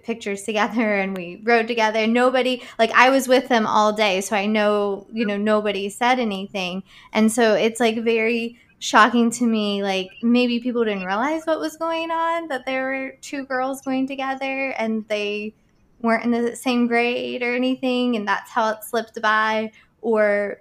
[0.03, 2.07] pictures together and we rode together.
[2.07, 6.19] Nobody, like I was with them all day, so I know, you know, nobody said
[6.19, 6.83] anything.
[7.11, 9.83] And so it's like very shocking to me.
[9.83, 14.07] Like maybe people didn't realize what was going on, that there were two girls going
[14.07, 15.53] together and they
[16.01, 19.71] weren't in the same grade or anything, and that's how it slipped by.
[20.01, 20.57] Or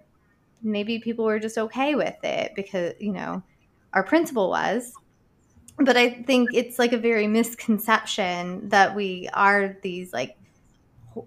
[0.62, 3.42] maybe people were just okay with it because, you know,
[3.92, 4.92] our principal was
[5.78, 10.36] but I think it's like a very misconception that we are these like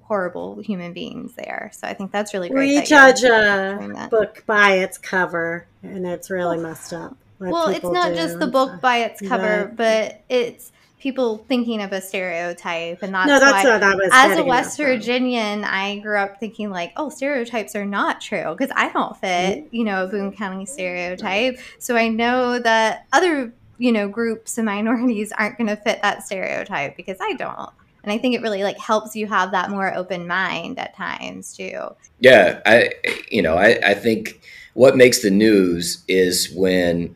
[0.04, 1.72] horrible human beings there.
[1.74, 2.68] So I think that's really great.
[2.68, 7.16] We judge a book by its cover, and it's really messed up.
[7.38, 9.76] Well, it's not just the book by its cover, right.
[9.76, 13.74] but it's people thinking of a stereotype, and that's, no, that's why.
[13.74, 17.86] What I was as a West Virginian, I grew up thinking like, oh, stereotypes are
[17.86, 19.76] not true because I don't fit, mm-hmm.
[19.76, 21.60] you know, a Boone County stereotype.
[21.78, 26.24] So I know that other you know groups and minorities aren't going to fit that
[26.24, 27.70] stereotype because I don't.
[28.04, 31.56] And I think it really like helps you have that more open mind at times
[31.58, 31.80] too.
[32.20, 32.92] Yeah, I
[33.32, 34.42] you know, I, I think
[34.76, 37.16] what makes the news is when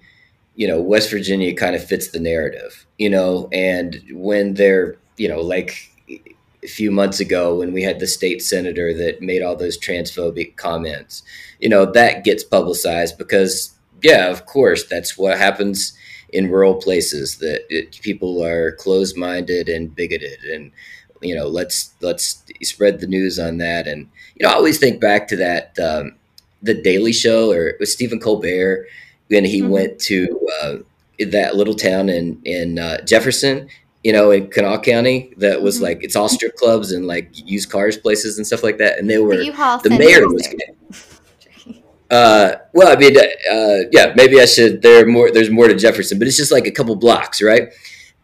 [0.56, 5.30] you know West Virginia kind of fits the narrative, you know, and when they're you
[5.30, 5.91] know like
[6.63, 10.56] a few months ago when we had the state senator that made all those transphobic
[10.56, 11.22] comments,
[11.60, 15.93] you know, that gets publicized because yeah, of course, that's what happens
[16.34, 20.72] in rural places that it, people are closed minded and bigoted and
[21.22, 25.02] you know let's let's spread the news on that and you know I always think
[25.02, 26.15] back to that um,
[26.62, 28.88] the Daily Show or it was Stephen Colbert
[29.28, 29.70] when he mm-hmm.
[29.70, 30.76] went to uh,
[31.28, 33.68] that little town in in uh, Jefferson
[34.04, 35.86] you know in Kanawha County that was mm-hmm.
[35.86, 39.10] like it's all strip clubs and like used cars places and stuff like that and
[39.10, 39.52] they were the,
[39.84, 40.48] the mayor was
[42.10, 44.82] uh, well, I mean, uh, yeah, maybe I should.
[44.82, 45.32] There more.
[45.32, 47.72] There's more to Jefferson, but it's just like a couple blocks, right?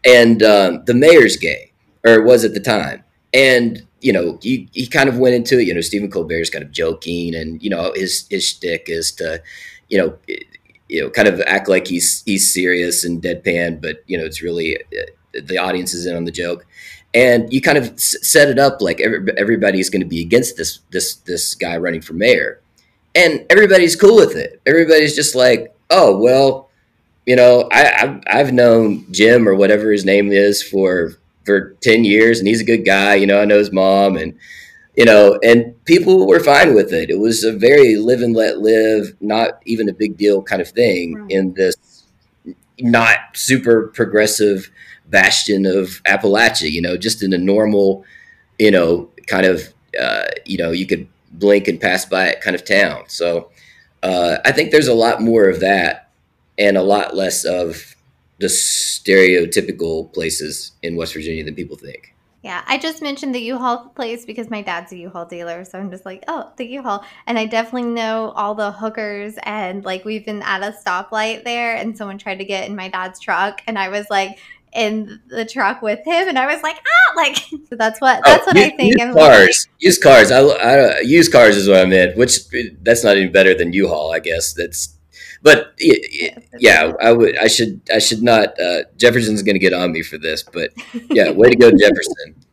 [0.04, 1.72] And um, the mayor's gay,
[2.04, 5.58] or it was at the time, and you know, he, he kind of went into
[5.58, 5.66] it.
[5.66, 9.42] You know, Stephen Colbert's kind of joking, and you know, his his shtick is to,
[9.88, 10.18] you know,
[10.88, 14.42] you know, kind of act like he's he's serious and deadpan, but you know, it's
[14.42, 16.66] really uh, the audience is in on the joke
[17.14, 20.80] and you kind of set it up like every, everybody's going to be against this
[20.90, 22.60] this this guy running for mayor
[23.16, 24.60] and everybody's cool with it.
[24.66, 26.68] Everybody's just like, oh well,
[27.24, 32.04] you know, I, I've, I've known Jim or whatever his name is for for ten
[32.04, 33.14] years, and he's a good guy.
[33.14, 34.38] You know, I know his mom, and
[34.96, 37.10] you know, and people were fine with it.
[37.10, 40.68] It was a very live and let live, not even a big deal kind of
[40.68, 41.30] thing right.
[41.30, 42.04] in this
[42.78, 44.70] not super progressive
[45.08, 46.70] bastion of Appalachia.
[46.70, 48.04] You know, just in a normal,
[48.58, 51.08] you know, kind of, uh, you know, you could
[51.38, 53.04] blink and pass by it kind of town.
[53.08, 53.50] So
[54.02, 56.10] uh, I think there's a lot more of that
[56.58, 57.94] and a lot less of
[58.38, 62.14] the stereotypical places in West Virginia than people think.
[62.42, 65.90] Yeah, I just mentioned the U-Haul place because my dad's a U-Haul dealer, so I'm
[65.90, 70.24] just like, oh, the U-Haul, and I definitely know all the hookers, and like we've
[70.24, 73.76] been at a stoplight there, and someone tried to get in my dad's truck, and
[73.76, 74.38] I was like,
[74.72, 77.36] in the truck with him, and I was like, ah, like
[77.68, 78.98] so that's what oh, that's oh, what I think.
[78.98, 80.30] Used cars, used cars.
[80.30, 82.16] I, I used cars is what I meant.
[82.16, 82.38] Which
[82.82, 84.52] that's not even better than U-Haul, I guess.
[84.52, 84.96] That's
[85.42, 85.74] but
[86.58, 87.36] yeah, I would.
[87.38, 87.80] I should.
[87.92, 88.58] I should not.
[88.60, 90.70] Uh, Jefferson's going to get on me for this, but
[91.10, 92.44] yeah, way to go, Jefferson.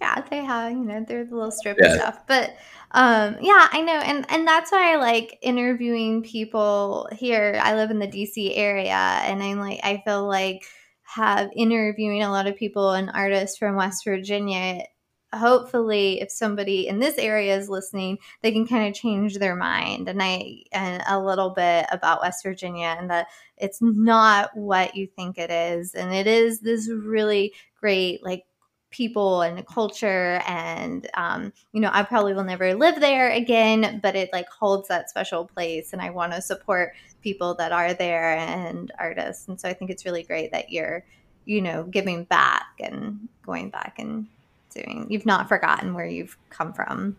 [0.00, 0.72] Yeah, they have.
[0.72, 1.96] You know, they're the little strip yeah.
[1.96, 2.56] stuff, but
[2.94, 7.90] um yeah i know and and that's why i like interviewing people here i live
[7.90, 10.62] in the dc area and i'm like i feel like
[11.14, 14.82] have interviewing a lot of people and artists from west virginia
[15.34, 20.08] hopefully if somebody in this area is listening they can kind of change their mind
[20.08, 23.26] and i and a little bit about west virginia and that
[23.62, 25.94] it's not what you think it is.
[25.94, 28.44] And it is this really great like
[28.90, 34.14] people and culture and um, you know i probably will never live there again but
[34.14, 36.92] it like holds that special place and i want to support
[37.22, 41.04] people that are there and artists and so i think it's really great that you're
[41.44, 44.26] you know giving back and going back and
[44.74, 47.16] doing you've not forgotten where you've come from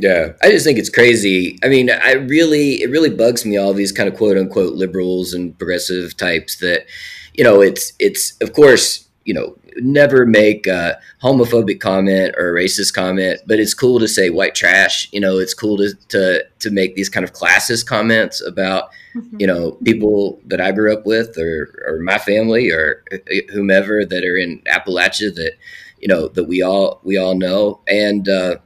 [0.00, 1.58] yeah, I just think it's crazy.
[1.64, 5.34] I mean, I really, it really bugs me all these kind of quote unquote liberals
[5.34, 6.86] and progressive types that,
[7.34, 12.62] you know, it's, it's, of course, you know, never make a homophobic comment or a
[12.62, 15.06] racist comment, but it's cool to say white trash.
[15.12, 19.36] You know, it's cool to to to make these kind of classist comments about mm-hmm.
[19.38, 23.04] you know people that I grew up with or or my family or
[23.52, 25.52] whomever that are in Appalachia that
[26.00, 28.28] you know that we all we all know and.
[28.28, 28.56] uh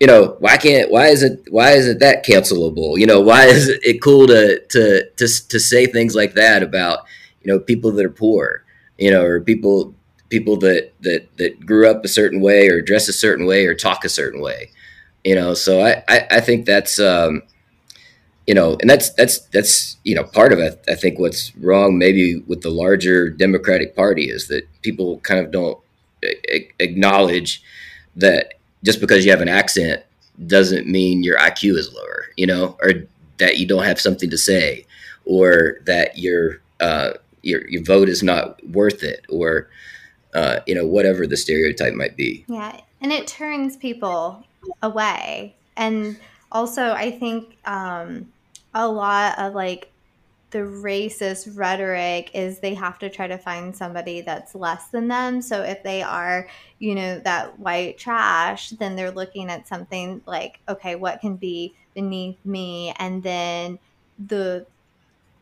[0.00, 3.68] you know why can't why is it why isn't that cancelable you know why is
[3.68, 7.00] it cool to to to to say things like that about
[7.42, 8.62] you know people that are poor
[8.96, 9.92] you know or people
[10.30, 13.74] people that that that grew up a certain way or dress a certain way or
[13.74, 14.70] talk a certain way
[15.24, 15.54] you know?
[15.54, 17.42] So i i, I think that's um
[18.46, 21.98] you know and that's that's that's you know part of it i think what's wrong
[21.98, 25.78] maybe with the larger democratic party is that people kind of don't
[26.24, 27.62] a- acknowledge
[28.16, 28.54] that
[28.84, 30.02] just because you have an accent
[30.46, 32.92] doesn't mean your iq is lower you know or
[33.38, 34.86] that you don't have something to say
[35.24, 37.12] or that your uh
[37.42, 39.68] your, your vote is not worth it or
[40.34, 42.44] uh, you know, whatever the stereotype might be.
[42.48, 44.44] Yeah, and it turns people
[44.82, 45.56] away.
[45.76, 46.18] And
[46.50, 48.32] also, I think um,
[48.74, 49.90] a lot of like
[50.50, 55.42] the racist rhetoric is they have to try to find somebody that's less than them.
[55.42, 56.48] So if they are,
[56.78, 61.74] you know, that white trash, then they're looking at something like, okay, what can be
[61.94, 62.94] beneath me?
[62.98, 63.78] And then
[64.18, 64.66] the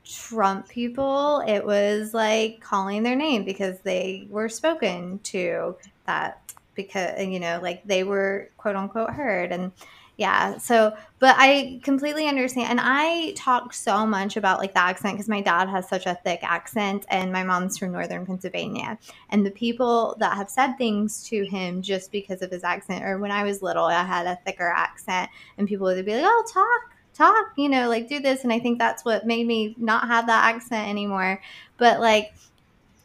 [0.07, 5.77] Trump people, it was like calling their name because they were spoken to
[6.07, 6.41] that
[6.75, 9.53] because you know like they were quote unquote heard.
[9.53, 9.73] And
[10.19, 12.71] yeah so but i completely understand.
[12.71, 16.19] And i talk so much about like the accent because my dad has such a
[16.25, 18.99] thick accent and my mom's from northern pennsylvania.
[19.31, 23.19] And the people that have said things to him just because of his accent or
[23.19, 26.45] when i was little i had a thicker accent and people would be like oh
[26.53, 28.45] talk talk, you know, like do this.
[28.45, 31.41] And I think that's what made me not have that accent anymore.
[31.79, 32.35] But like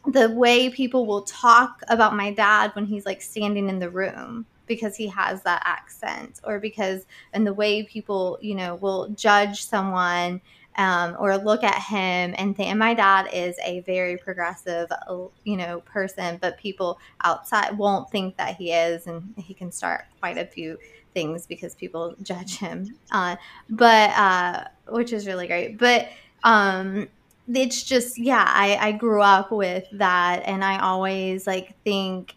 [0.06, 4.46] the way people will talk about my dad when he's like standing in the room
[4.66, 9.64] because he has that accent or because and the way people you know will judge
[9.64, 10.40] someone
[10.76, 14.88] um, or look at him and think and my dad is a very progressive
[15.44, 20.06] you know person but people outside won't think that he is and he can start
[20.18, 20.78] quite a few
[21.14, 22.94] things because people judge him.
[23.10, 23.36] Uh,
[23.68, 25.78] but uh, which is really great.
[25.78, 26.08] But
[26.44, 27.08] um,
[27.52, 32.34] it's just yeah, I, I grew up with that, and I always like think.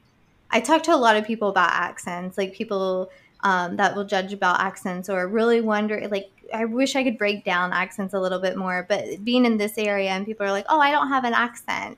[0.51, 3.09] I talk to a lot of people about accents, like people
[3.43, 7.43] um, that will judge about accents or really wonder like I wish I could break
[7.43, 10.65] down accents a little bit more, but being in this area and people are like,
[10.69, 11.97] "Oh, I don't have an accent,"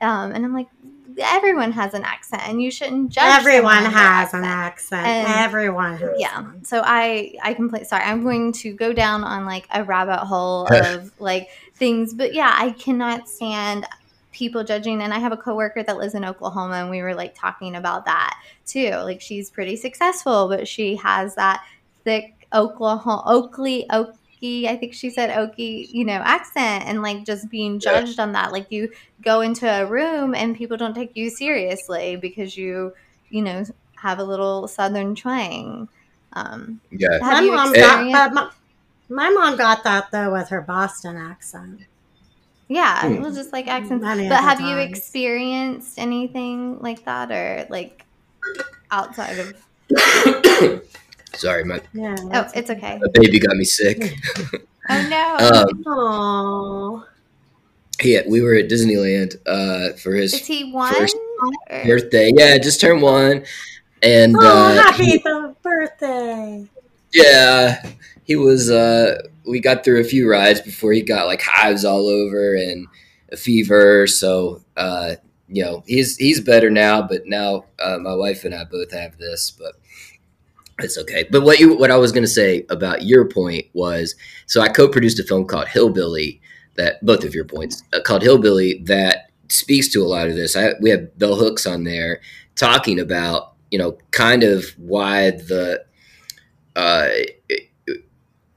[0.00, 0.68] um, and I'm like,
[1.18, 6.10] everyone has an accent and you shouldn't judge everyone has an accent and everyone has
[6.18, 6.64] yeah one.
[6.64, 10.66] so i i completely sorry i'm going to go down on like a rabbit hole
[10.70, 13.86] of like things but yeah i cannot stand
[14.32, 17.34] people judging and i have a coworker that lives in oklahoma and we were like
[17.34, 21.64] talking about that too like she's pretty successful but she has that
[22.04, 27.48] thick oklahoma oakley oak I think she said Okie, you know, accent and like just
[27.48, 28.24] being judged yeah.
[28.24, 28.52] on that.
[28.52, 32.92] Like you go into a room and people don't take you seriously because you,
[33.30, 33.64] you know,
[33.96, 35.88] have a little southern twang.
[36.34, 37.18] Um, yeah.
[37.20, 38.50] My mom, got, my,
[39.08, 41.86] my, mom got that though with her Boston accent.
[42.68, 43.14] Yeah, hmm.
[43.14, 44.04] it was just like accents.
[44.04, 44.70] Many but have times.
[44.70, 48.04] you experienced anything like that or like
[48.90, 49.54] outside of
[51.34, 52.98] Sorry, my yeah, oh, it's okay.
[53.00, 54.16] The baby got me sick.
[54.88, 55.36] oh no!
[55.46, 57.06] um, Aww.
[58.02, 61.16] Yeah, we were at Disneyland uh, for his Is he one first
[61.70, 62.30] birthday.
[62.34, 63.44] Yeah, just turned one,
[64.02, 65.24] and oh, uh, happy he,
[65.62, 66.66] birthday!
[67.12, 67.90] Yeah,
[68.24, 68.70] he was.
[68.70, 72.86] Uh, we got through a few rides before he got like hives all over and
[73.32, 74.06] a fever.
[74.06, 75.14] So uh,
[75.48, 79.16] you know he's he's better now, but now uh, my wife and I both have
[79.18, 79.74] this, but
[80.80, 81.26] it's okay.
[81.30, 84.14] But what you what I was going to say about your point was
[84.46, 86.40] so I co-produced a film called Hillbilly
[86.76, 90.56] that both of your points uh, called Hillbilly that speaks to a lot of this.
[90.56, 92.20] I, we have bell hooks on there
[92.56, 95.84] talking about you know kind of why the
[96.74, 97.08] uh,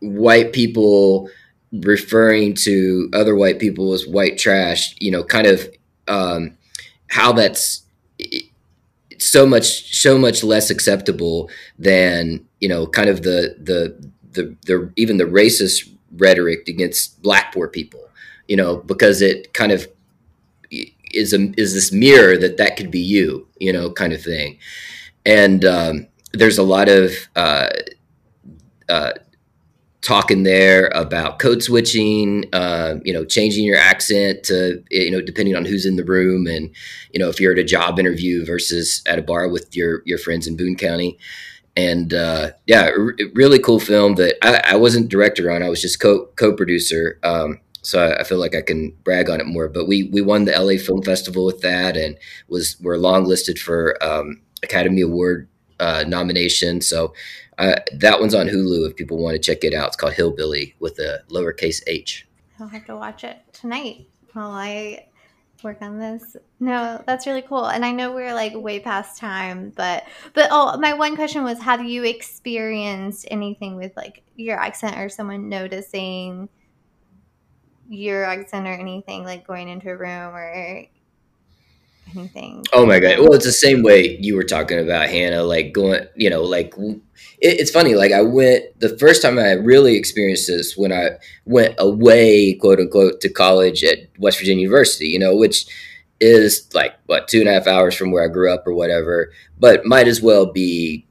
[0.01, 1.29] white people
[1.71, 4.93] referring to other white people as white trash.
[4.99, 5.69] You know, kind of
[6.09, 6.57] um,
[7.07, 7.83] how that's
[9.19, 14.91] so much so much less acceptable than you know kind of the the the, the
[14.95, 18.01] even the racist rhetoric against black poor people
[18.47, 19.87] you know because it kind of
[21.13, 24.57] is a is this mirror that that could be you you know kind of thing.
[25.25, 27.69] And um, there's a lot of uh,
[28.87, 29.11] uh,
[30.01, 35.55] talking there about code switching, uh, you know, changing your accent to, you know, depending
[35.55, 36.69] on who's in the room and,
[37.11, 40.17] you know, if you're at a job interview versus at a bar with your, your
[40.17, 41.17] friends in Boone County.
[41.75, 45.63] And uh, yeah, r- really cool film that I, I, wasn't director on.
[45.63, 47.19] I was just co co-producer.
[47.23, 50.21] Um, so I, I, feel like I can brag on it more, but we, we
[50.21, 52.17] won the LA Film Festival with that and
[52.49, 55.47] was, were long listed for um, Academy Award
[55.79, 56.81] uh, nomination.
[56.81, 57.13] So
[57.59, 59.87] uh, that one's on Hulu if people want to check it out.
[59.87, 62.25] It's called Hillbilly with a lowercase h.
[62.59, 65.07] I'll have to watch it tonight while I
[65.61, 66.37] work on this.
[66.61, 67.65] No, that's really cool.
[67.65, 71.59] And I know we're like way past time, but but oh, my one question was
[71.59, 76.47] have you experienced anything with like your accent or someone noticing
[77.89, 80.85] your accent or anything like going into a room or
[82.15, 82.63] anything.
[82.73, 83.19] Oh my god!
[83.19, 86.73] Well, it's the same way you were talking about Hannah, like going, you know, like
[86.77, 87.95] it, it's funny.
[87.95, 91.11] Like I went the first time I really experienced this when I
[91.45, 95.07] went away, quote unquote, to college at West Virginia University.
[95.07, 95.65] You know, which
[96.19, 99.31] is like what two and a half hours from where I grew up or whatever,
[99.57, 101.07] but might as well be,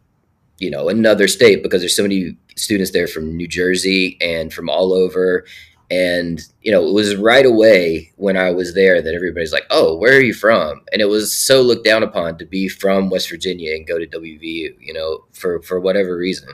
[0.58, 4.68] you know, another state because there's so many students there from New Jersey and from
[4.68, 5.44] all over
[5.90, 9.96] and, you know, it was right away when I was there that everybody's like, oh,
[9.96, 10.82] where are you from?
[10.92, 14.06] And it was so looked down upon to be from West Virginia and go to
[14.06, 16.48] WVU, you know, for, for whatever reason.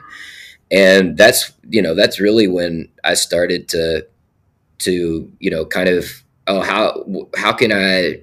[0.71, 4.07] And that's, you know, that's really when I started to,
[4.79, 8.21] to, you know, kind of, oh, how, how can I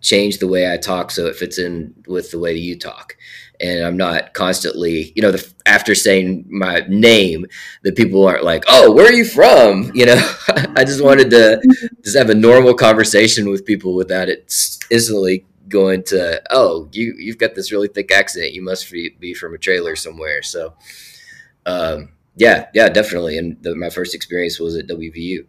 [0.00, 3.16] change the way I talk so it fits in with the way you talk?
[3.60, 7.46] and I'm not constantly, you know, the, after saying my name,
[7.82, 10.34] that people aren't like, "Oh, where are you from?" You know,
[10.76, 11.60] I just wanted to
[12.02, 14.52] just have a normal conversation with people without it
[14.90, 18.52] instantly going to, "Oh, you you've got this really thick accent.
[18.52, 20.74] You must be, be from a trailer somewhere." So,
[21.66, 23.36] um, yeah, yeah, definitely.
[23.36, 25.44] And the, my first experience was at WVU.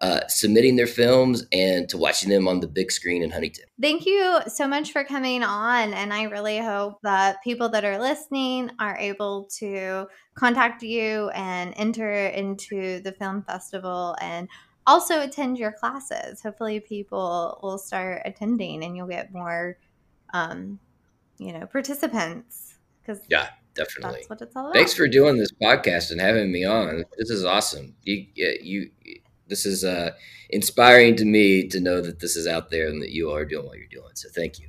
[0.00, 3.64] uh, submitting their films and to watching them on the big screen in Huntington.
[3.80, 5.92] Thank you so much for coming on.
[5.92, 11.74] And I really hope that people that are listening are able to contact you and
[11.76, 14.48] enter into the film festival and
[14.86, 16.42] also attend your classes.
[16.42, 19.76] Hopefully, people will start attending and you'll get more,
[20.32, 20.78] um,
[21.38, 22.76] you know, participants.
[23.02, 24.20] Because yeah, definitely.
[24.20, 24.74] That's what it's all about.
[24.74, 27.04] Thanks for doing this podcast and having me on.
[27.18, 27.94] This is awesome.
[28.02, 28.90] You, you,
[29.48, 30.12] this is uh,
[30.50, 33.66] inspiring to me to know that this is out there and that you are doing
[33.66, 34.10] what you're doing.
[34.14, 34.68] So thank you.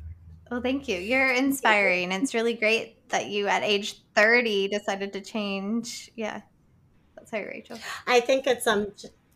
[0.49, 0.97] Well, thank you.
[0.97, 2.11] You're inspiring.
[2.11, 6.09] it's really great that you, at age 30, decided to change.
[6.15, 6.41] Yeah.
[7.25, 7.77] Sorry, Rachel.
[8.07, 8.87] I think it's um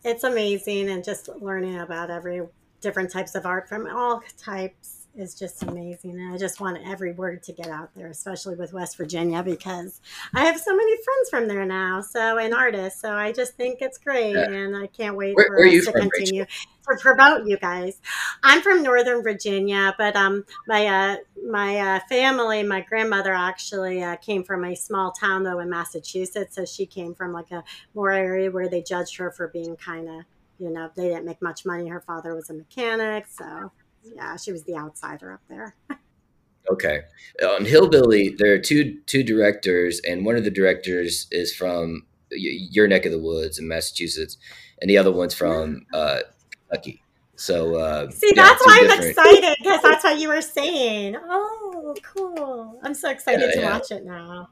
[0.02, 2.42] it's amazing and just learning about every
[2.80, 6.12] different types of art from all types is just amazing.
[6.12, 10.00] And I just want every word to get out there, especially with West Virginia, because
[10.34, 12.00] I have so many friends from there now.
[12.00, 13.00] So, and artists.
[13.00, 14.32] So I just think it's great.
[14.32, 14.50] Yeah.
[14.50, 16.96] And I can't wait where, for where us to from, continue Rachel?
[16.96, 18.00] to promote you guys.
[18.42, 21.16] I'm from Northern Virginia, but um, my, uh,
[21.48, 26.56] my uh, family, my grandmother actually uh, came from a small town though in Massachusetts.
[26.56, 30.08] So she came from like a more area where they judged her for being kind
[30.08, 30.24] of,
[30.58, 31.88] you know, they didn't make much money.
[31.88, 33.26] Her father was a mechanic.
[33.28, 33.72] So
[34.14, 35.74] yeah, she was the outsider up there.
[36.70, 37.02] okay,
[37.42, 42.88] on Hillbilly, there are two two directors, and one of the directors is from your
[42.88, 44.36] neck of the woods in Massachusetts,
[44.80, 47.00] and the other one's from uh, Kentucky.
[47.36, 51.16] So uh, see, yeah, that's why I'm excited because that's what you were saying.
[51.16, 52.80] Oh, cool!
[52.82, 53.72] I'm so excited yeah, to yeah.
[53.72, 54.50] watch it now.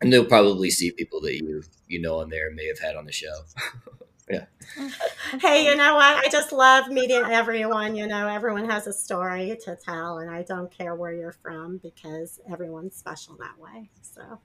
[0.00, 3.04] And they'll probably see people that you you know on there may have had on
[3.04, 3.32] the show.
[4.30, 4.44] yeah.
[5.40, 6.24] hey, you know what?
[6.24, 7.96] I just love meeting everyone.
[7.96, 11.78] You know, everyone has a story to tell, and I don't care where you're from
[11.78, 13.90] because everyone's special that way.
[14.02, 14.40] So,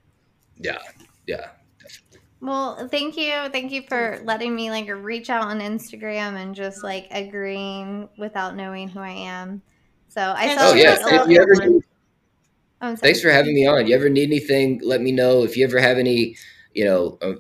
[0.57, 0.79] yeah,
[1.27, 1.49] yeah,
[1.81, 2.19] definitely.
[2.43, 3.31] Well, thank you.
[3.53, 8.57] Thank you for letting me like reach out on Instagram and just like agreeing without
[8.57, 9.61] knowing who I am.
[10.09, 10.97] So I saw oh, yeah.
[10.99, 11.83] If you ever need,
[12.81, 13.87] oh, thanks for having me on.
[13.87, 15.43] You ever need anything, let me know.
[15.43, 16.35] If you ever have any,
[16.73, 17.35] you know, uh,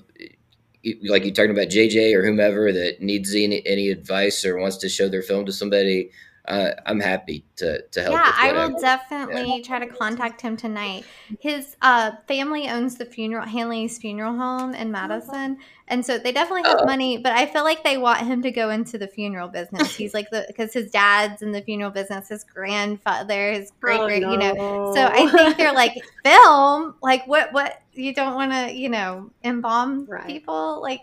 [1.03, 4.89] like you're talking about JJ or whomever that needs any, any advice or wants to
[4.89, 6.11] show their film to somebody,
[6.45, 8.15] uh, I'm happy to to help.
[8.15, 9.63] Yeah, I will definitely yeah.
[9.63, 11.05] try to contact him tonight.
[11.39, 15.57] His uh, family owns the funeral Hanley's Funeral Home in Madison,
[15.87, 16.85] and so they definitely have oh.
[16.85, 17.17] money.
[17.17, 19.95] But I feel like they want him to go into the funeral business.
[19.95, 24.07] He's like the because his dad's in the funeral business, his grandfather, his great oh,
[24.07, 24.33] great, no.
[24.33, 24.91] you know.
[24.93, 25.93] So I think they're like
[26.25, 30.25] film, like what what you don't want to you know embalm right.
[30.25, 31.01] people, like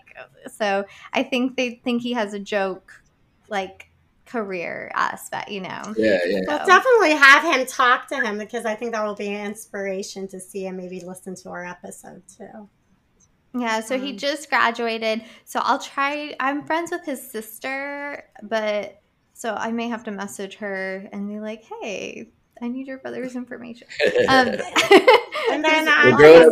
[0.50, 0.84] so.
[1.12, 3.02] I think they think he has a joke,
[3.48, 3.90] like
[4.30, 5.82] career aspect, you know.
[5.96, 6.40] Yeah, yeah.
[6.46, 6.56] So.
[6.56, 10.28] We'll definitely have him talk to him because I think that will be an inspiration
[10.28, 12.68] to see and maybe listen to our episode too.
[13.52, 15.24] Yeah, so um, he just graduated.
[15.44, 19.02] So I'll try I'm friends with his sister, but
[19.34, 22.30] so I may have to message her and be like, "Hey,
[22.60, 23.88] I need your brother's information."
[24.28, 24.48] Um,
[25.50, 26.48] and then I,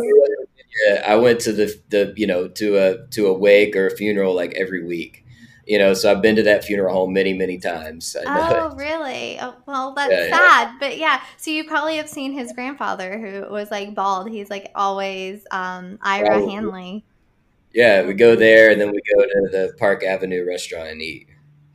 [0.85, 3.91] yeah, I went to the the you know to a to a wake or a
[3.95, 5.25] funeral like every week
[5.69, 8.17] you know, so I've been to that funeral home many, many times.
[8.25, 9.39] Oh, really?
[9.39, 10.63] Oh, well, that's yeah, sad.
[10.63, 10.75] Yeah.
[10.79, 14.31] But yeah, so you probably have seen his grandfather who was like bald.
[14.31, 17.05] He's like always um, Ira oh, Hanley.
[17.71, 21.28] Yeah, we go there and then we go to the Park Avenue restaurant and eat.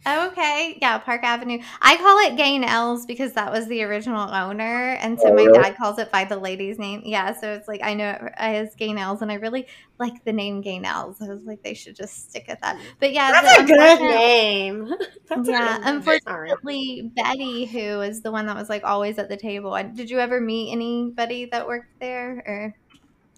[0.06, 0.76] Oh, okay.
[0.82, 1.60] Yeah, Park Avenue.
[1.80, 4.96] I call it Gainell's because that was the original owner.
[5.00, 5.62] And so oh, my really?
[5.62, 7.02] dad calls it by the lady's name.
[7.04, 9.66] Yeah, so it's like I know it as Gainell's and I really
[9.98, 11.22] like the name Gainell's.
[11.22, 12.78] I was like, they should just stick at that.
[13.00, 14.92] But yeah, that's a good name.
[15.26, 19.74] That's yeah, unfortunately, Betty, who is the one that was like always at the table.
[19.94, 22.42] Did you ever meet anybody that worked there?
[22.46, 22.74] Or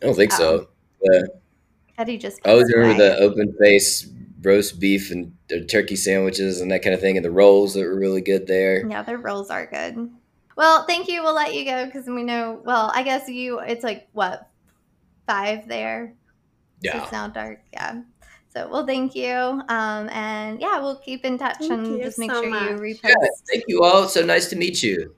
[0.02, 0.36] I don't think oh.
[0.36, 0.68] so.
[1.00, 1.22] Yeah.
[1.96, 2.40] Betty just.
[2.44, 4.08] I always remember the open face
[4.46, 5.36] roast beef and
[5.68, 8.86] turkey sandwiches and that kind of thing, and the rolls that were really good there.
[8.88, 10.10] Yeah, their rolls are good.
[10.56, 11.22] Well, thank you.
[11.22, 12.62] We'll let you go because we know.
[12.64, 13.58] Well, I guess you.
[13.58, 14.48] It's like what
[15.26, 16.14] five there.
[16.80, 16.92] Yeah.
[16.92, 17.60] So it's now dark.
[17.72, 18.02] Yeah.
[18.54, 19.34] So well, thank you.
[19.34, 22.70] Um, and yeah, we'll keep in touch thank and just make so sure much.
[22.70, 23.00] you repost.
[23.04, 24.08] Yeah, thank you all.
[24.08, 25.14] So nice to meet you.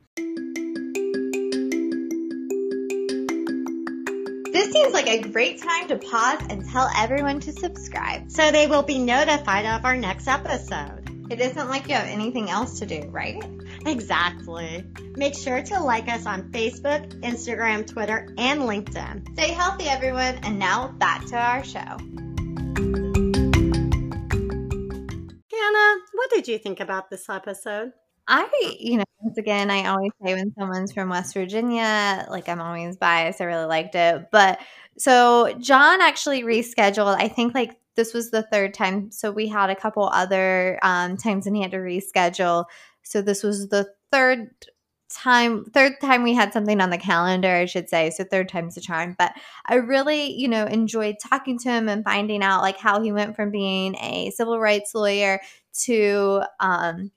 [5.09, 8.31] A great time to pause and tell everyone to subscribe.
[8.31, 11.09] So they will be notified of our next episode.
[11.31, 13.43] It isn't like you have anything else to do, right?
[13.87, 14.85] Exactly.
[15.17, 19.33] Make sure to like us on Facebook, Instagram, Twitter, and LinkedIn.
[19.33, 20.41] Stay healthy, everyone.
[20.43, 21.81] And now back to our show.
[25.51, 27.93] Hannah, what did you think about this episode?
[28.31, 28.47] I,
[28.79, 32.99] you know, once again, I always say when someone's from West Virginia, like I'm always
[32.99, 33.41] biased.
[33.41, 34.29] I really liked it.
[34.31, 34.61] But
[34.99, 39.11] so John actually rescheduled, I think like this was the third time.
[39.11, 42.65] So we had a couple other um, times and he had to reschedule.
[43.03, 44.51] So this was the third
[45.11, 48.75] time third time we had something on the calendar i should say so third time's
[48.75, 49.33] the charm but
[49.65, 53.35] i really you know enjoyed talking to him and finding out like how he went
[53.35, 55.41] from being a civil rights lawyer
[55.73, 57.11] to um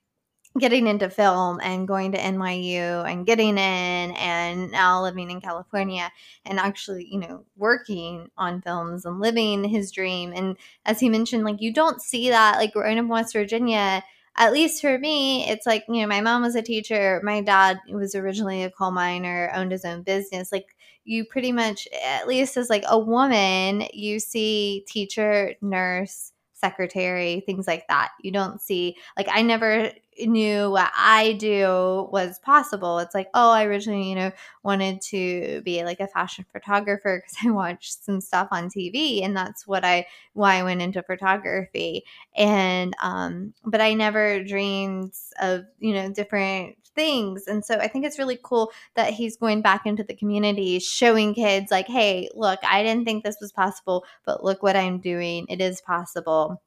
[0.60, 6.12] getting into film and going to NYU and getting in and now living in California
[6.46, 10.34] and actually, you know, working on films and living his dream.
[10.36, 14.04] And as he mentioned, like you don't see that like growing up in West Virginia.
[14.38, 17.20] At least for me, it's like, you know, my mom was a teacher.
[17.22, 20.54] My dad was originally a coal miner, owned his own business.
[20.54, 27.44] Like, you pretty much, at least as like a woman, you see teacher, nurse, secretary,
[27.46, 28.12] things like that.
[28.22, 29.92] You don't see, like, I never
[30.28, 33.00] knew what I do was possible.
[33.00, 34.32] It's like, oh, I originally, you know,
[34.64, 39.36] wanted to be like a fashion photographer because I watched some stuff on TV and
[39.36, 42.04] that's what I why I went into photography.
[42.36, 47.48] And um but I never dreamed of, you know, different things.
[47.48, 51.34] And so I think it's really cool that he's going back into the community showing
[51.34, 55.46] kids like, hey, look, I didn't think this was possible, but look what I'm doing.
[55.50, 56.62] It is possible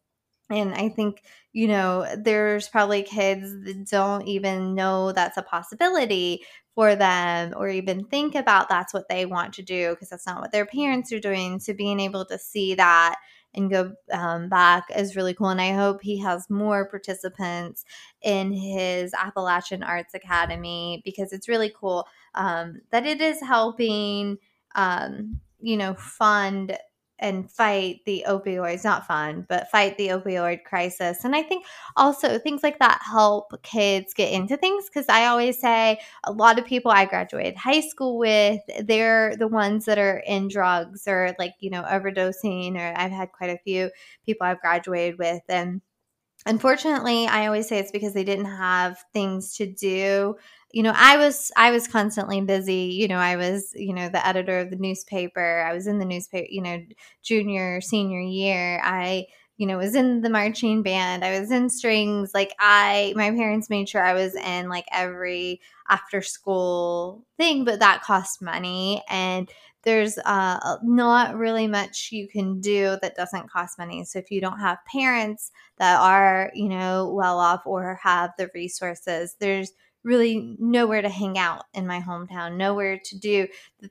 [0.51, 1.23] and I think,
[1.53, 7.69] you know, there's probably kids that don't even know that's a possibility for them or
[7.69, 11.13] even think about that's what they want to do because that's not what their parents
[11.13, 11.61] are doing.
[11.61, 13.17] So being able to see that
[13.55, 15.49] and go um, back is really cool.
[15.49, 17.85] And I hope he has more participants
[18.21, 24.39] in his Appalachian Arts Academy because it's really cool um, that it is helping,
[24.75, 26.77] um, you know, fund
[27.25, 31.25] and fight the opioids not fun but fight the opioid crisis.
[31.25, 31.65] And i think
[31.97, 36.59] also things like that help kids get into things because i always say a lot
[36.59, 41.35] of people i graduated high school with they're the ones that are in drugs or
[41.39, 43.91] like you know overdosing or i've had quite a few
[44.25, 45.43] people i've graduated with.
[45.49, 45.81] And
[46.47, 50.37] unfortunately i always say it's because they didn't have things to do
[50.75, 54.27] you know i was i was constantly busy you know i was you know the
[54.27, 56.83] editor of the newspaper i was in the newspaper you know
[57.23, 59.25] junior senior year i
[59.57, 63.71] you know was in the marching band i was in strings like i my parents
[63.71, 69.51] made sure i was in like every after school thing but that cost money and
[69.85, 74.41] there's uh, not really much you can do that doesn't cost money so if you
[74.41, 79.73] don't have parents that are you know well off or have the resources there's
[80.05, 83.49] really nowhere to hang out in my hometown, nowhere to do.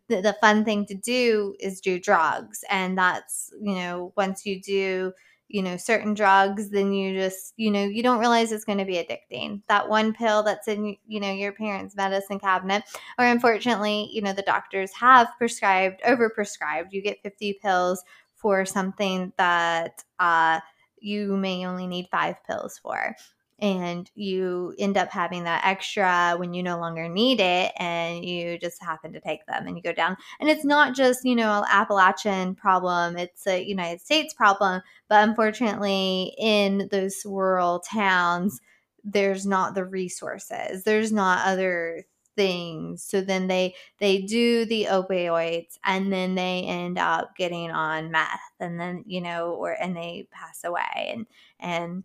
[0.07, 2.63] The, the, fun thing to do is do drugs.
[2.69, 5.13] And that's, you know, once you do,
[5.47, 8.85] you know, certain drugs, then you just, you know, you don't realize it's going to
[8.85, 9.61] be addicting.
[9.67, 12.83] That one pill that's in, you know, your parents' medicine cabinet,
[13.17, 16.87] or unfortunately, you know, the doctors have prescribed, overprescribed.
[16.91, 18.03] You get 50 pills
[18.35, 20.59] for something that, uh,
[21.03, 23.13] you may only need five pills for
[23.59, 28.57] and you end up having that extra when you no longer need it and you
[28.57, 30.17] just happen to take them and you go down.
[30.39, 36.35] And it's not just you know appalachian problem it's a united states problem but unfortunately
[36.37, 38.59] in those rural towns
[39.03, 43.03] there's not the resources there's not other things.
[43.03, 48.39] So then they they do the opioids and then they end up getting on meth
[48.59, 51.27] and then you know or and they pass away and
[51.59, 52.03] and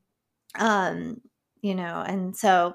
[0.58, 1.20] um
[1.62, 2.74] you know, and so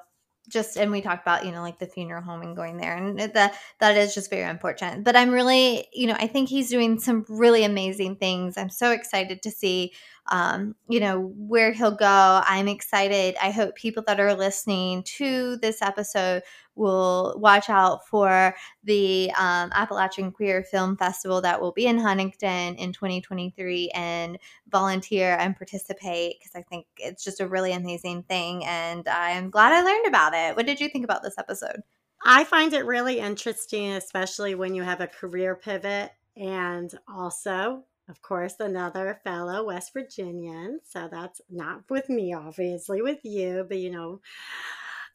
[0.49, 3.17] just and we talked about you know like the funeral home and going there and
[3.17, 6.99] that that is just very important but i'm really you know i think he's doing
[6.99, 8.57] some really amazing things.
[8.57, 9.93] I'm so excited to see
[10.27, 15.57] um, you know where he'll go i'm excited i hope people that are listening to
[15.57, 16.41] this episode
[16.75, 22.75] will watch out for the um, Appalachian Queer Film Festival that will be in Huntington
[22.75, 24.37] in 2023 and
[24.69, 28.65] volunteer and participate because I think it's just a really amazing thing.
[28.65, 30.55] And I'm glad I learned about it.
[30.55, 31.81] What did you think about this episode?
[32.25, 37.83] I find it really interesting, especially when you have a career pivot and also
[38.13, 40.79] of course, another fellow West Virginian.
[40.87, 44.21] So that's not with me, obviously, with you, but you know,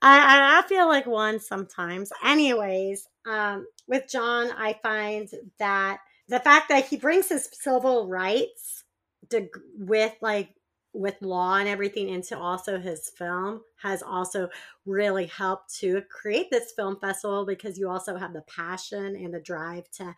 [0.03, 2.11] I, I feel like one sometimes.
[2.25, 5.29] Anyways, um, with John, I find
[5.61, 8.83] that the fact that he brings his civil rights
[9.31, 10.51] to, with like
[10.93, 14.49] with law and everything into also his film has also
[14.87, 19.39] really helped to create this film festival because you also have the passion and the
[19.39, 20.17] drive to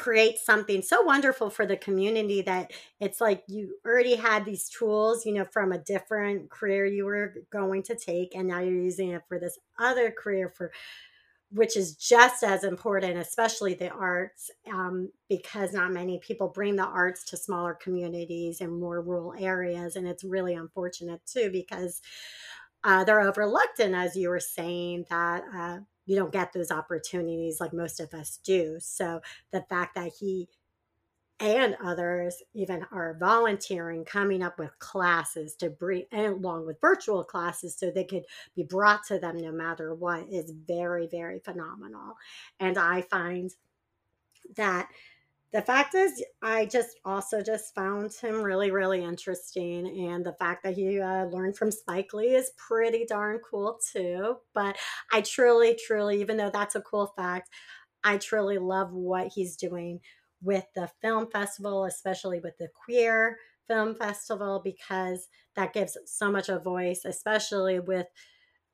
[0.00, 5.26] create something so wonderful for the community that it's like you already had these tools,
[5.26, 9.10] you know, from a different career you were going to take, and now you're using
[9.10, 10.72] it for this other career for
[11.52, 16.84] which is just as important, especially the arts, um, because not many people bring the
[16.84, 19.96] arts to smaller communities and more rural areas.
[19.96, 22.02] And it's really unfortunate too, because
[22.84, 23.80] uh, they're overlooked.
[23.80, 25.78] And as you were saying, that uh,
[26.10, 28.78] you don't get those opportunities like most of us do.
[28.80, 29.20] So
[29.52, 30.48] the fact that he
[31.38, 37.76] and others even are volunteering coming up with classes to bring along with virtual classes
[37.78, 38.24] so they could
[38.56, 42.14] be brought to them no matter what is very very phenomenal
[42.58, 43.52] and i find
[44.56, 44.86] that
[45.52, 50.62] the fact is i just also just found him really really interesting and the fact
[50.62, 54.76] that he uh, learned from spike lee is pretty darn cool too but
[55.12, 57.50] i truly truly even though that's a cool fact
[58.04, 60.00] i truly love what he's doing
[60.42, 63.38] with the film festival, especially with the queer
[63.68, 68.06] film festival, because that gives so much a voice, especially with,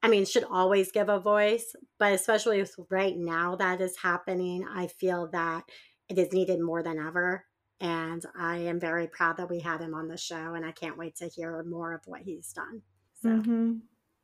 [0.02, 4.66] I mean, should always give a voice, but especially with right now that is happening,
[4.68, 5.64] I feel that
[6.08, 7.44] it is needed more than ever.
[7.80, 10.96] And I am very proud that we had him on the show, and I can't
[10.96, 12.82] wait to hear more of what he's done.
[13.20, 13.28] So.
[13.28, 13.74] Mm-hmm.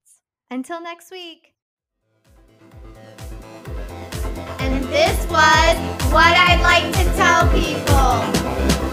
[0.51, 1.53] Until next week.
[4.59, 5.77] And this was
[6.13, 8.92] What I'd Like to Tell People.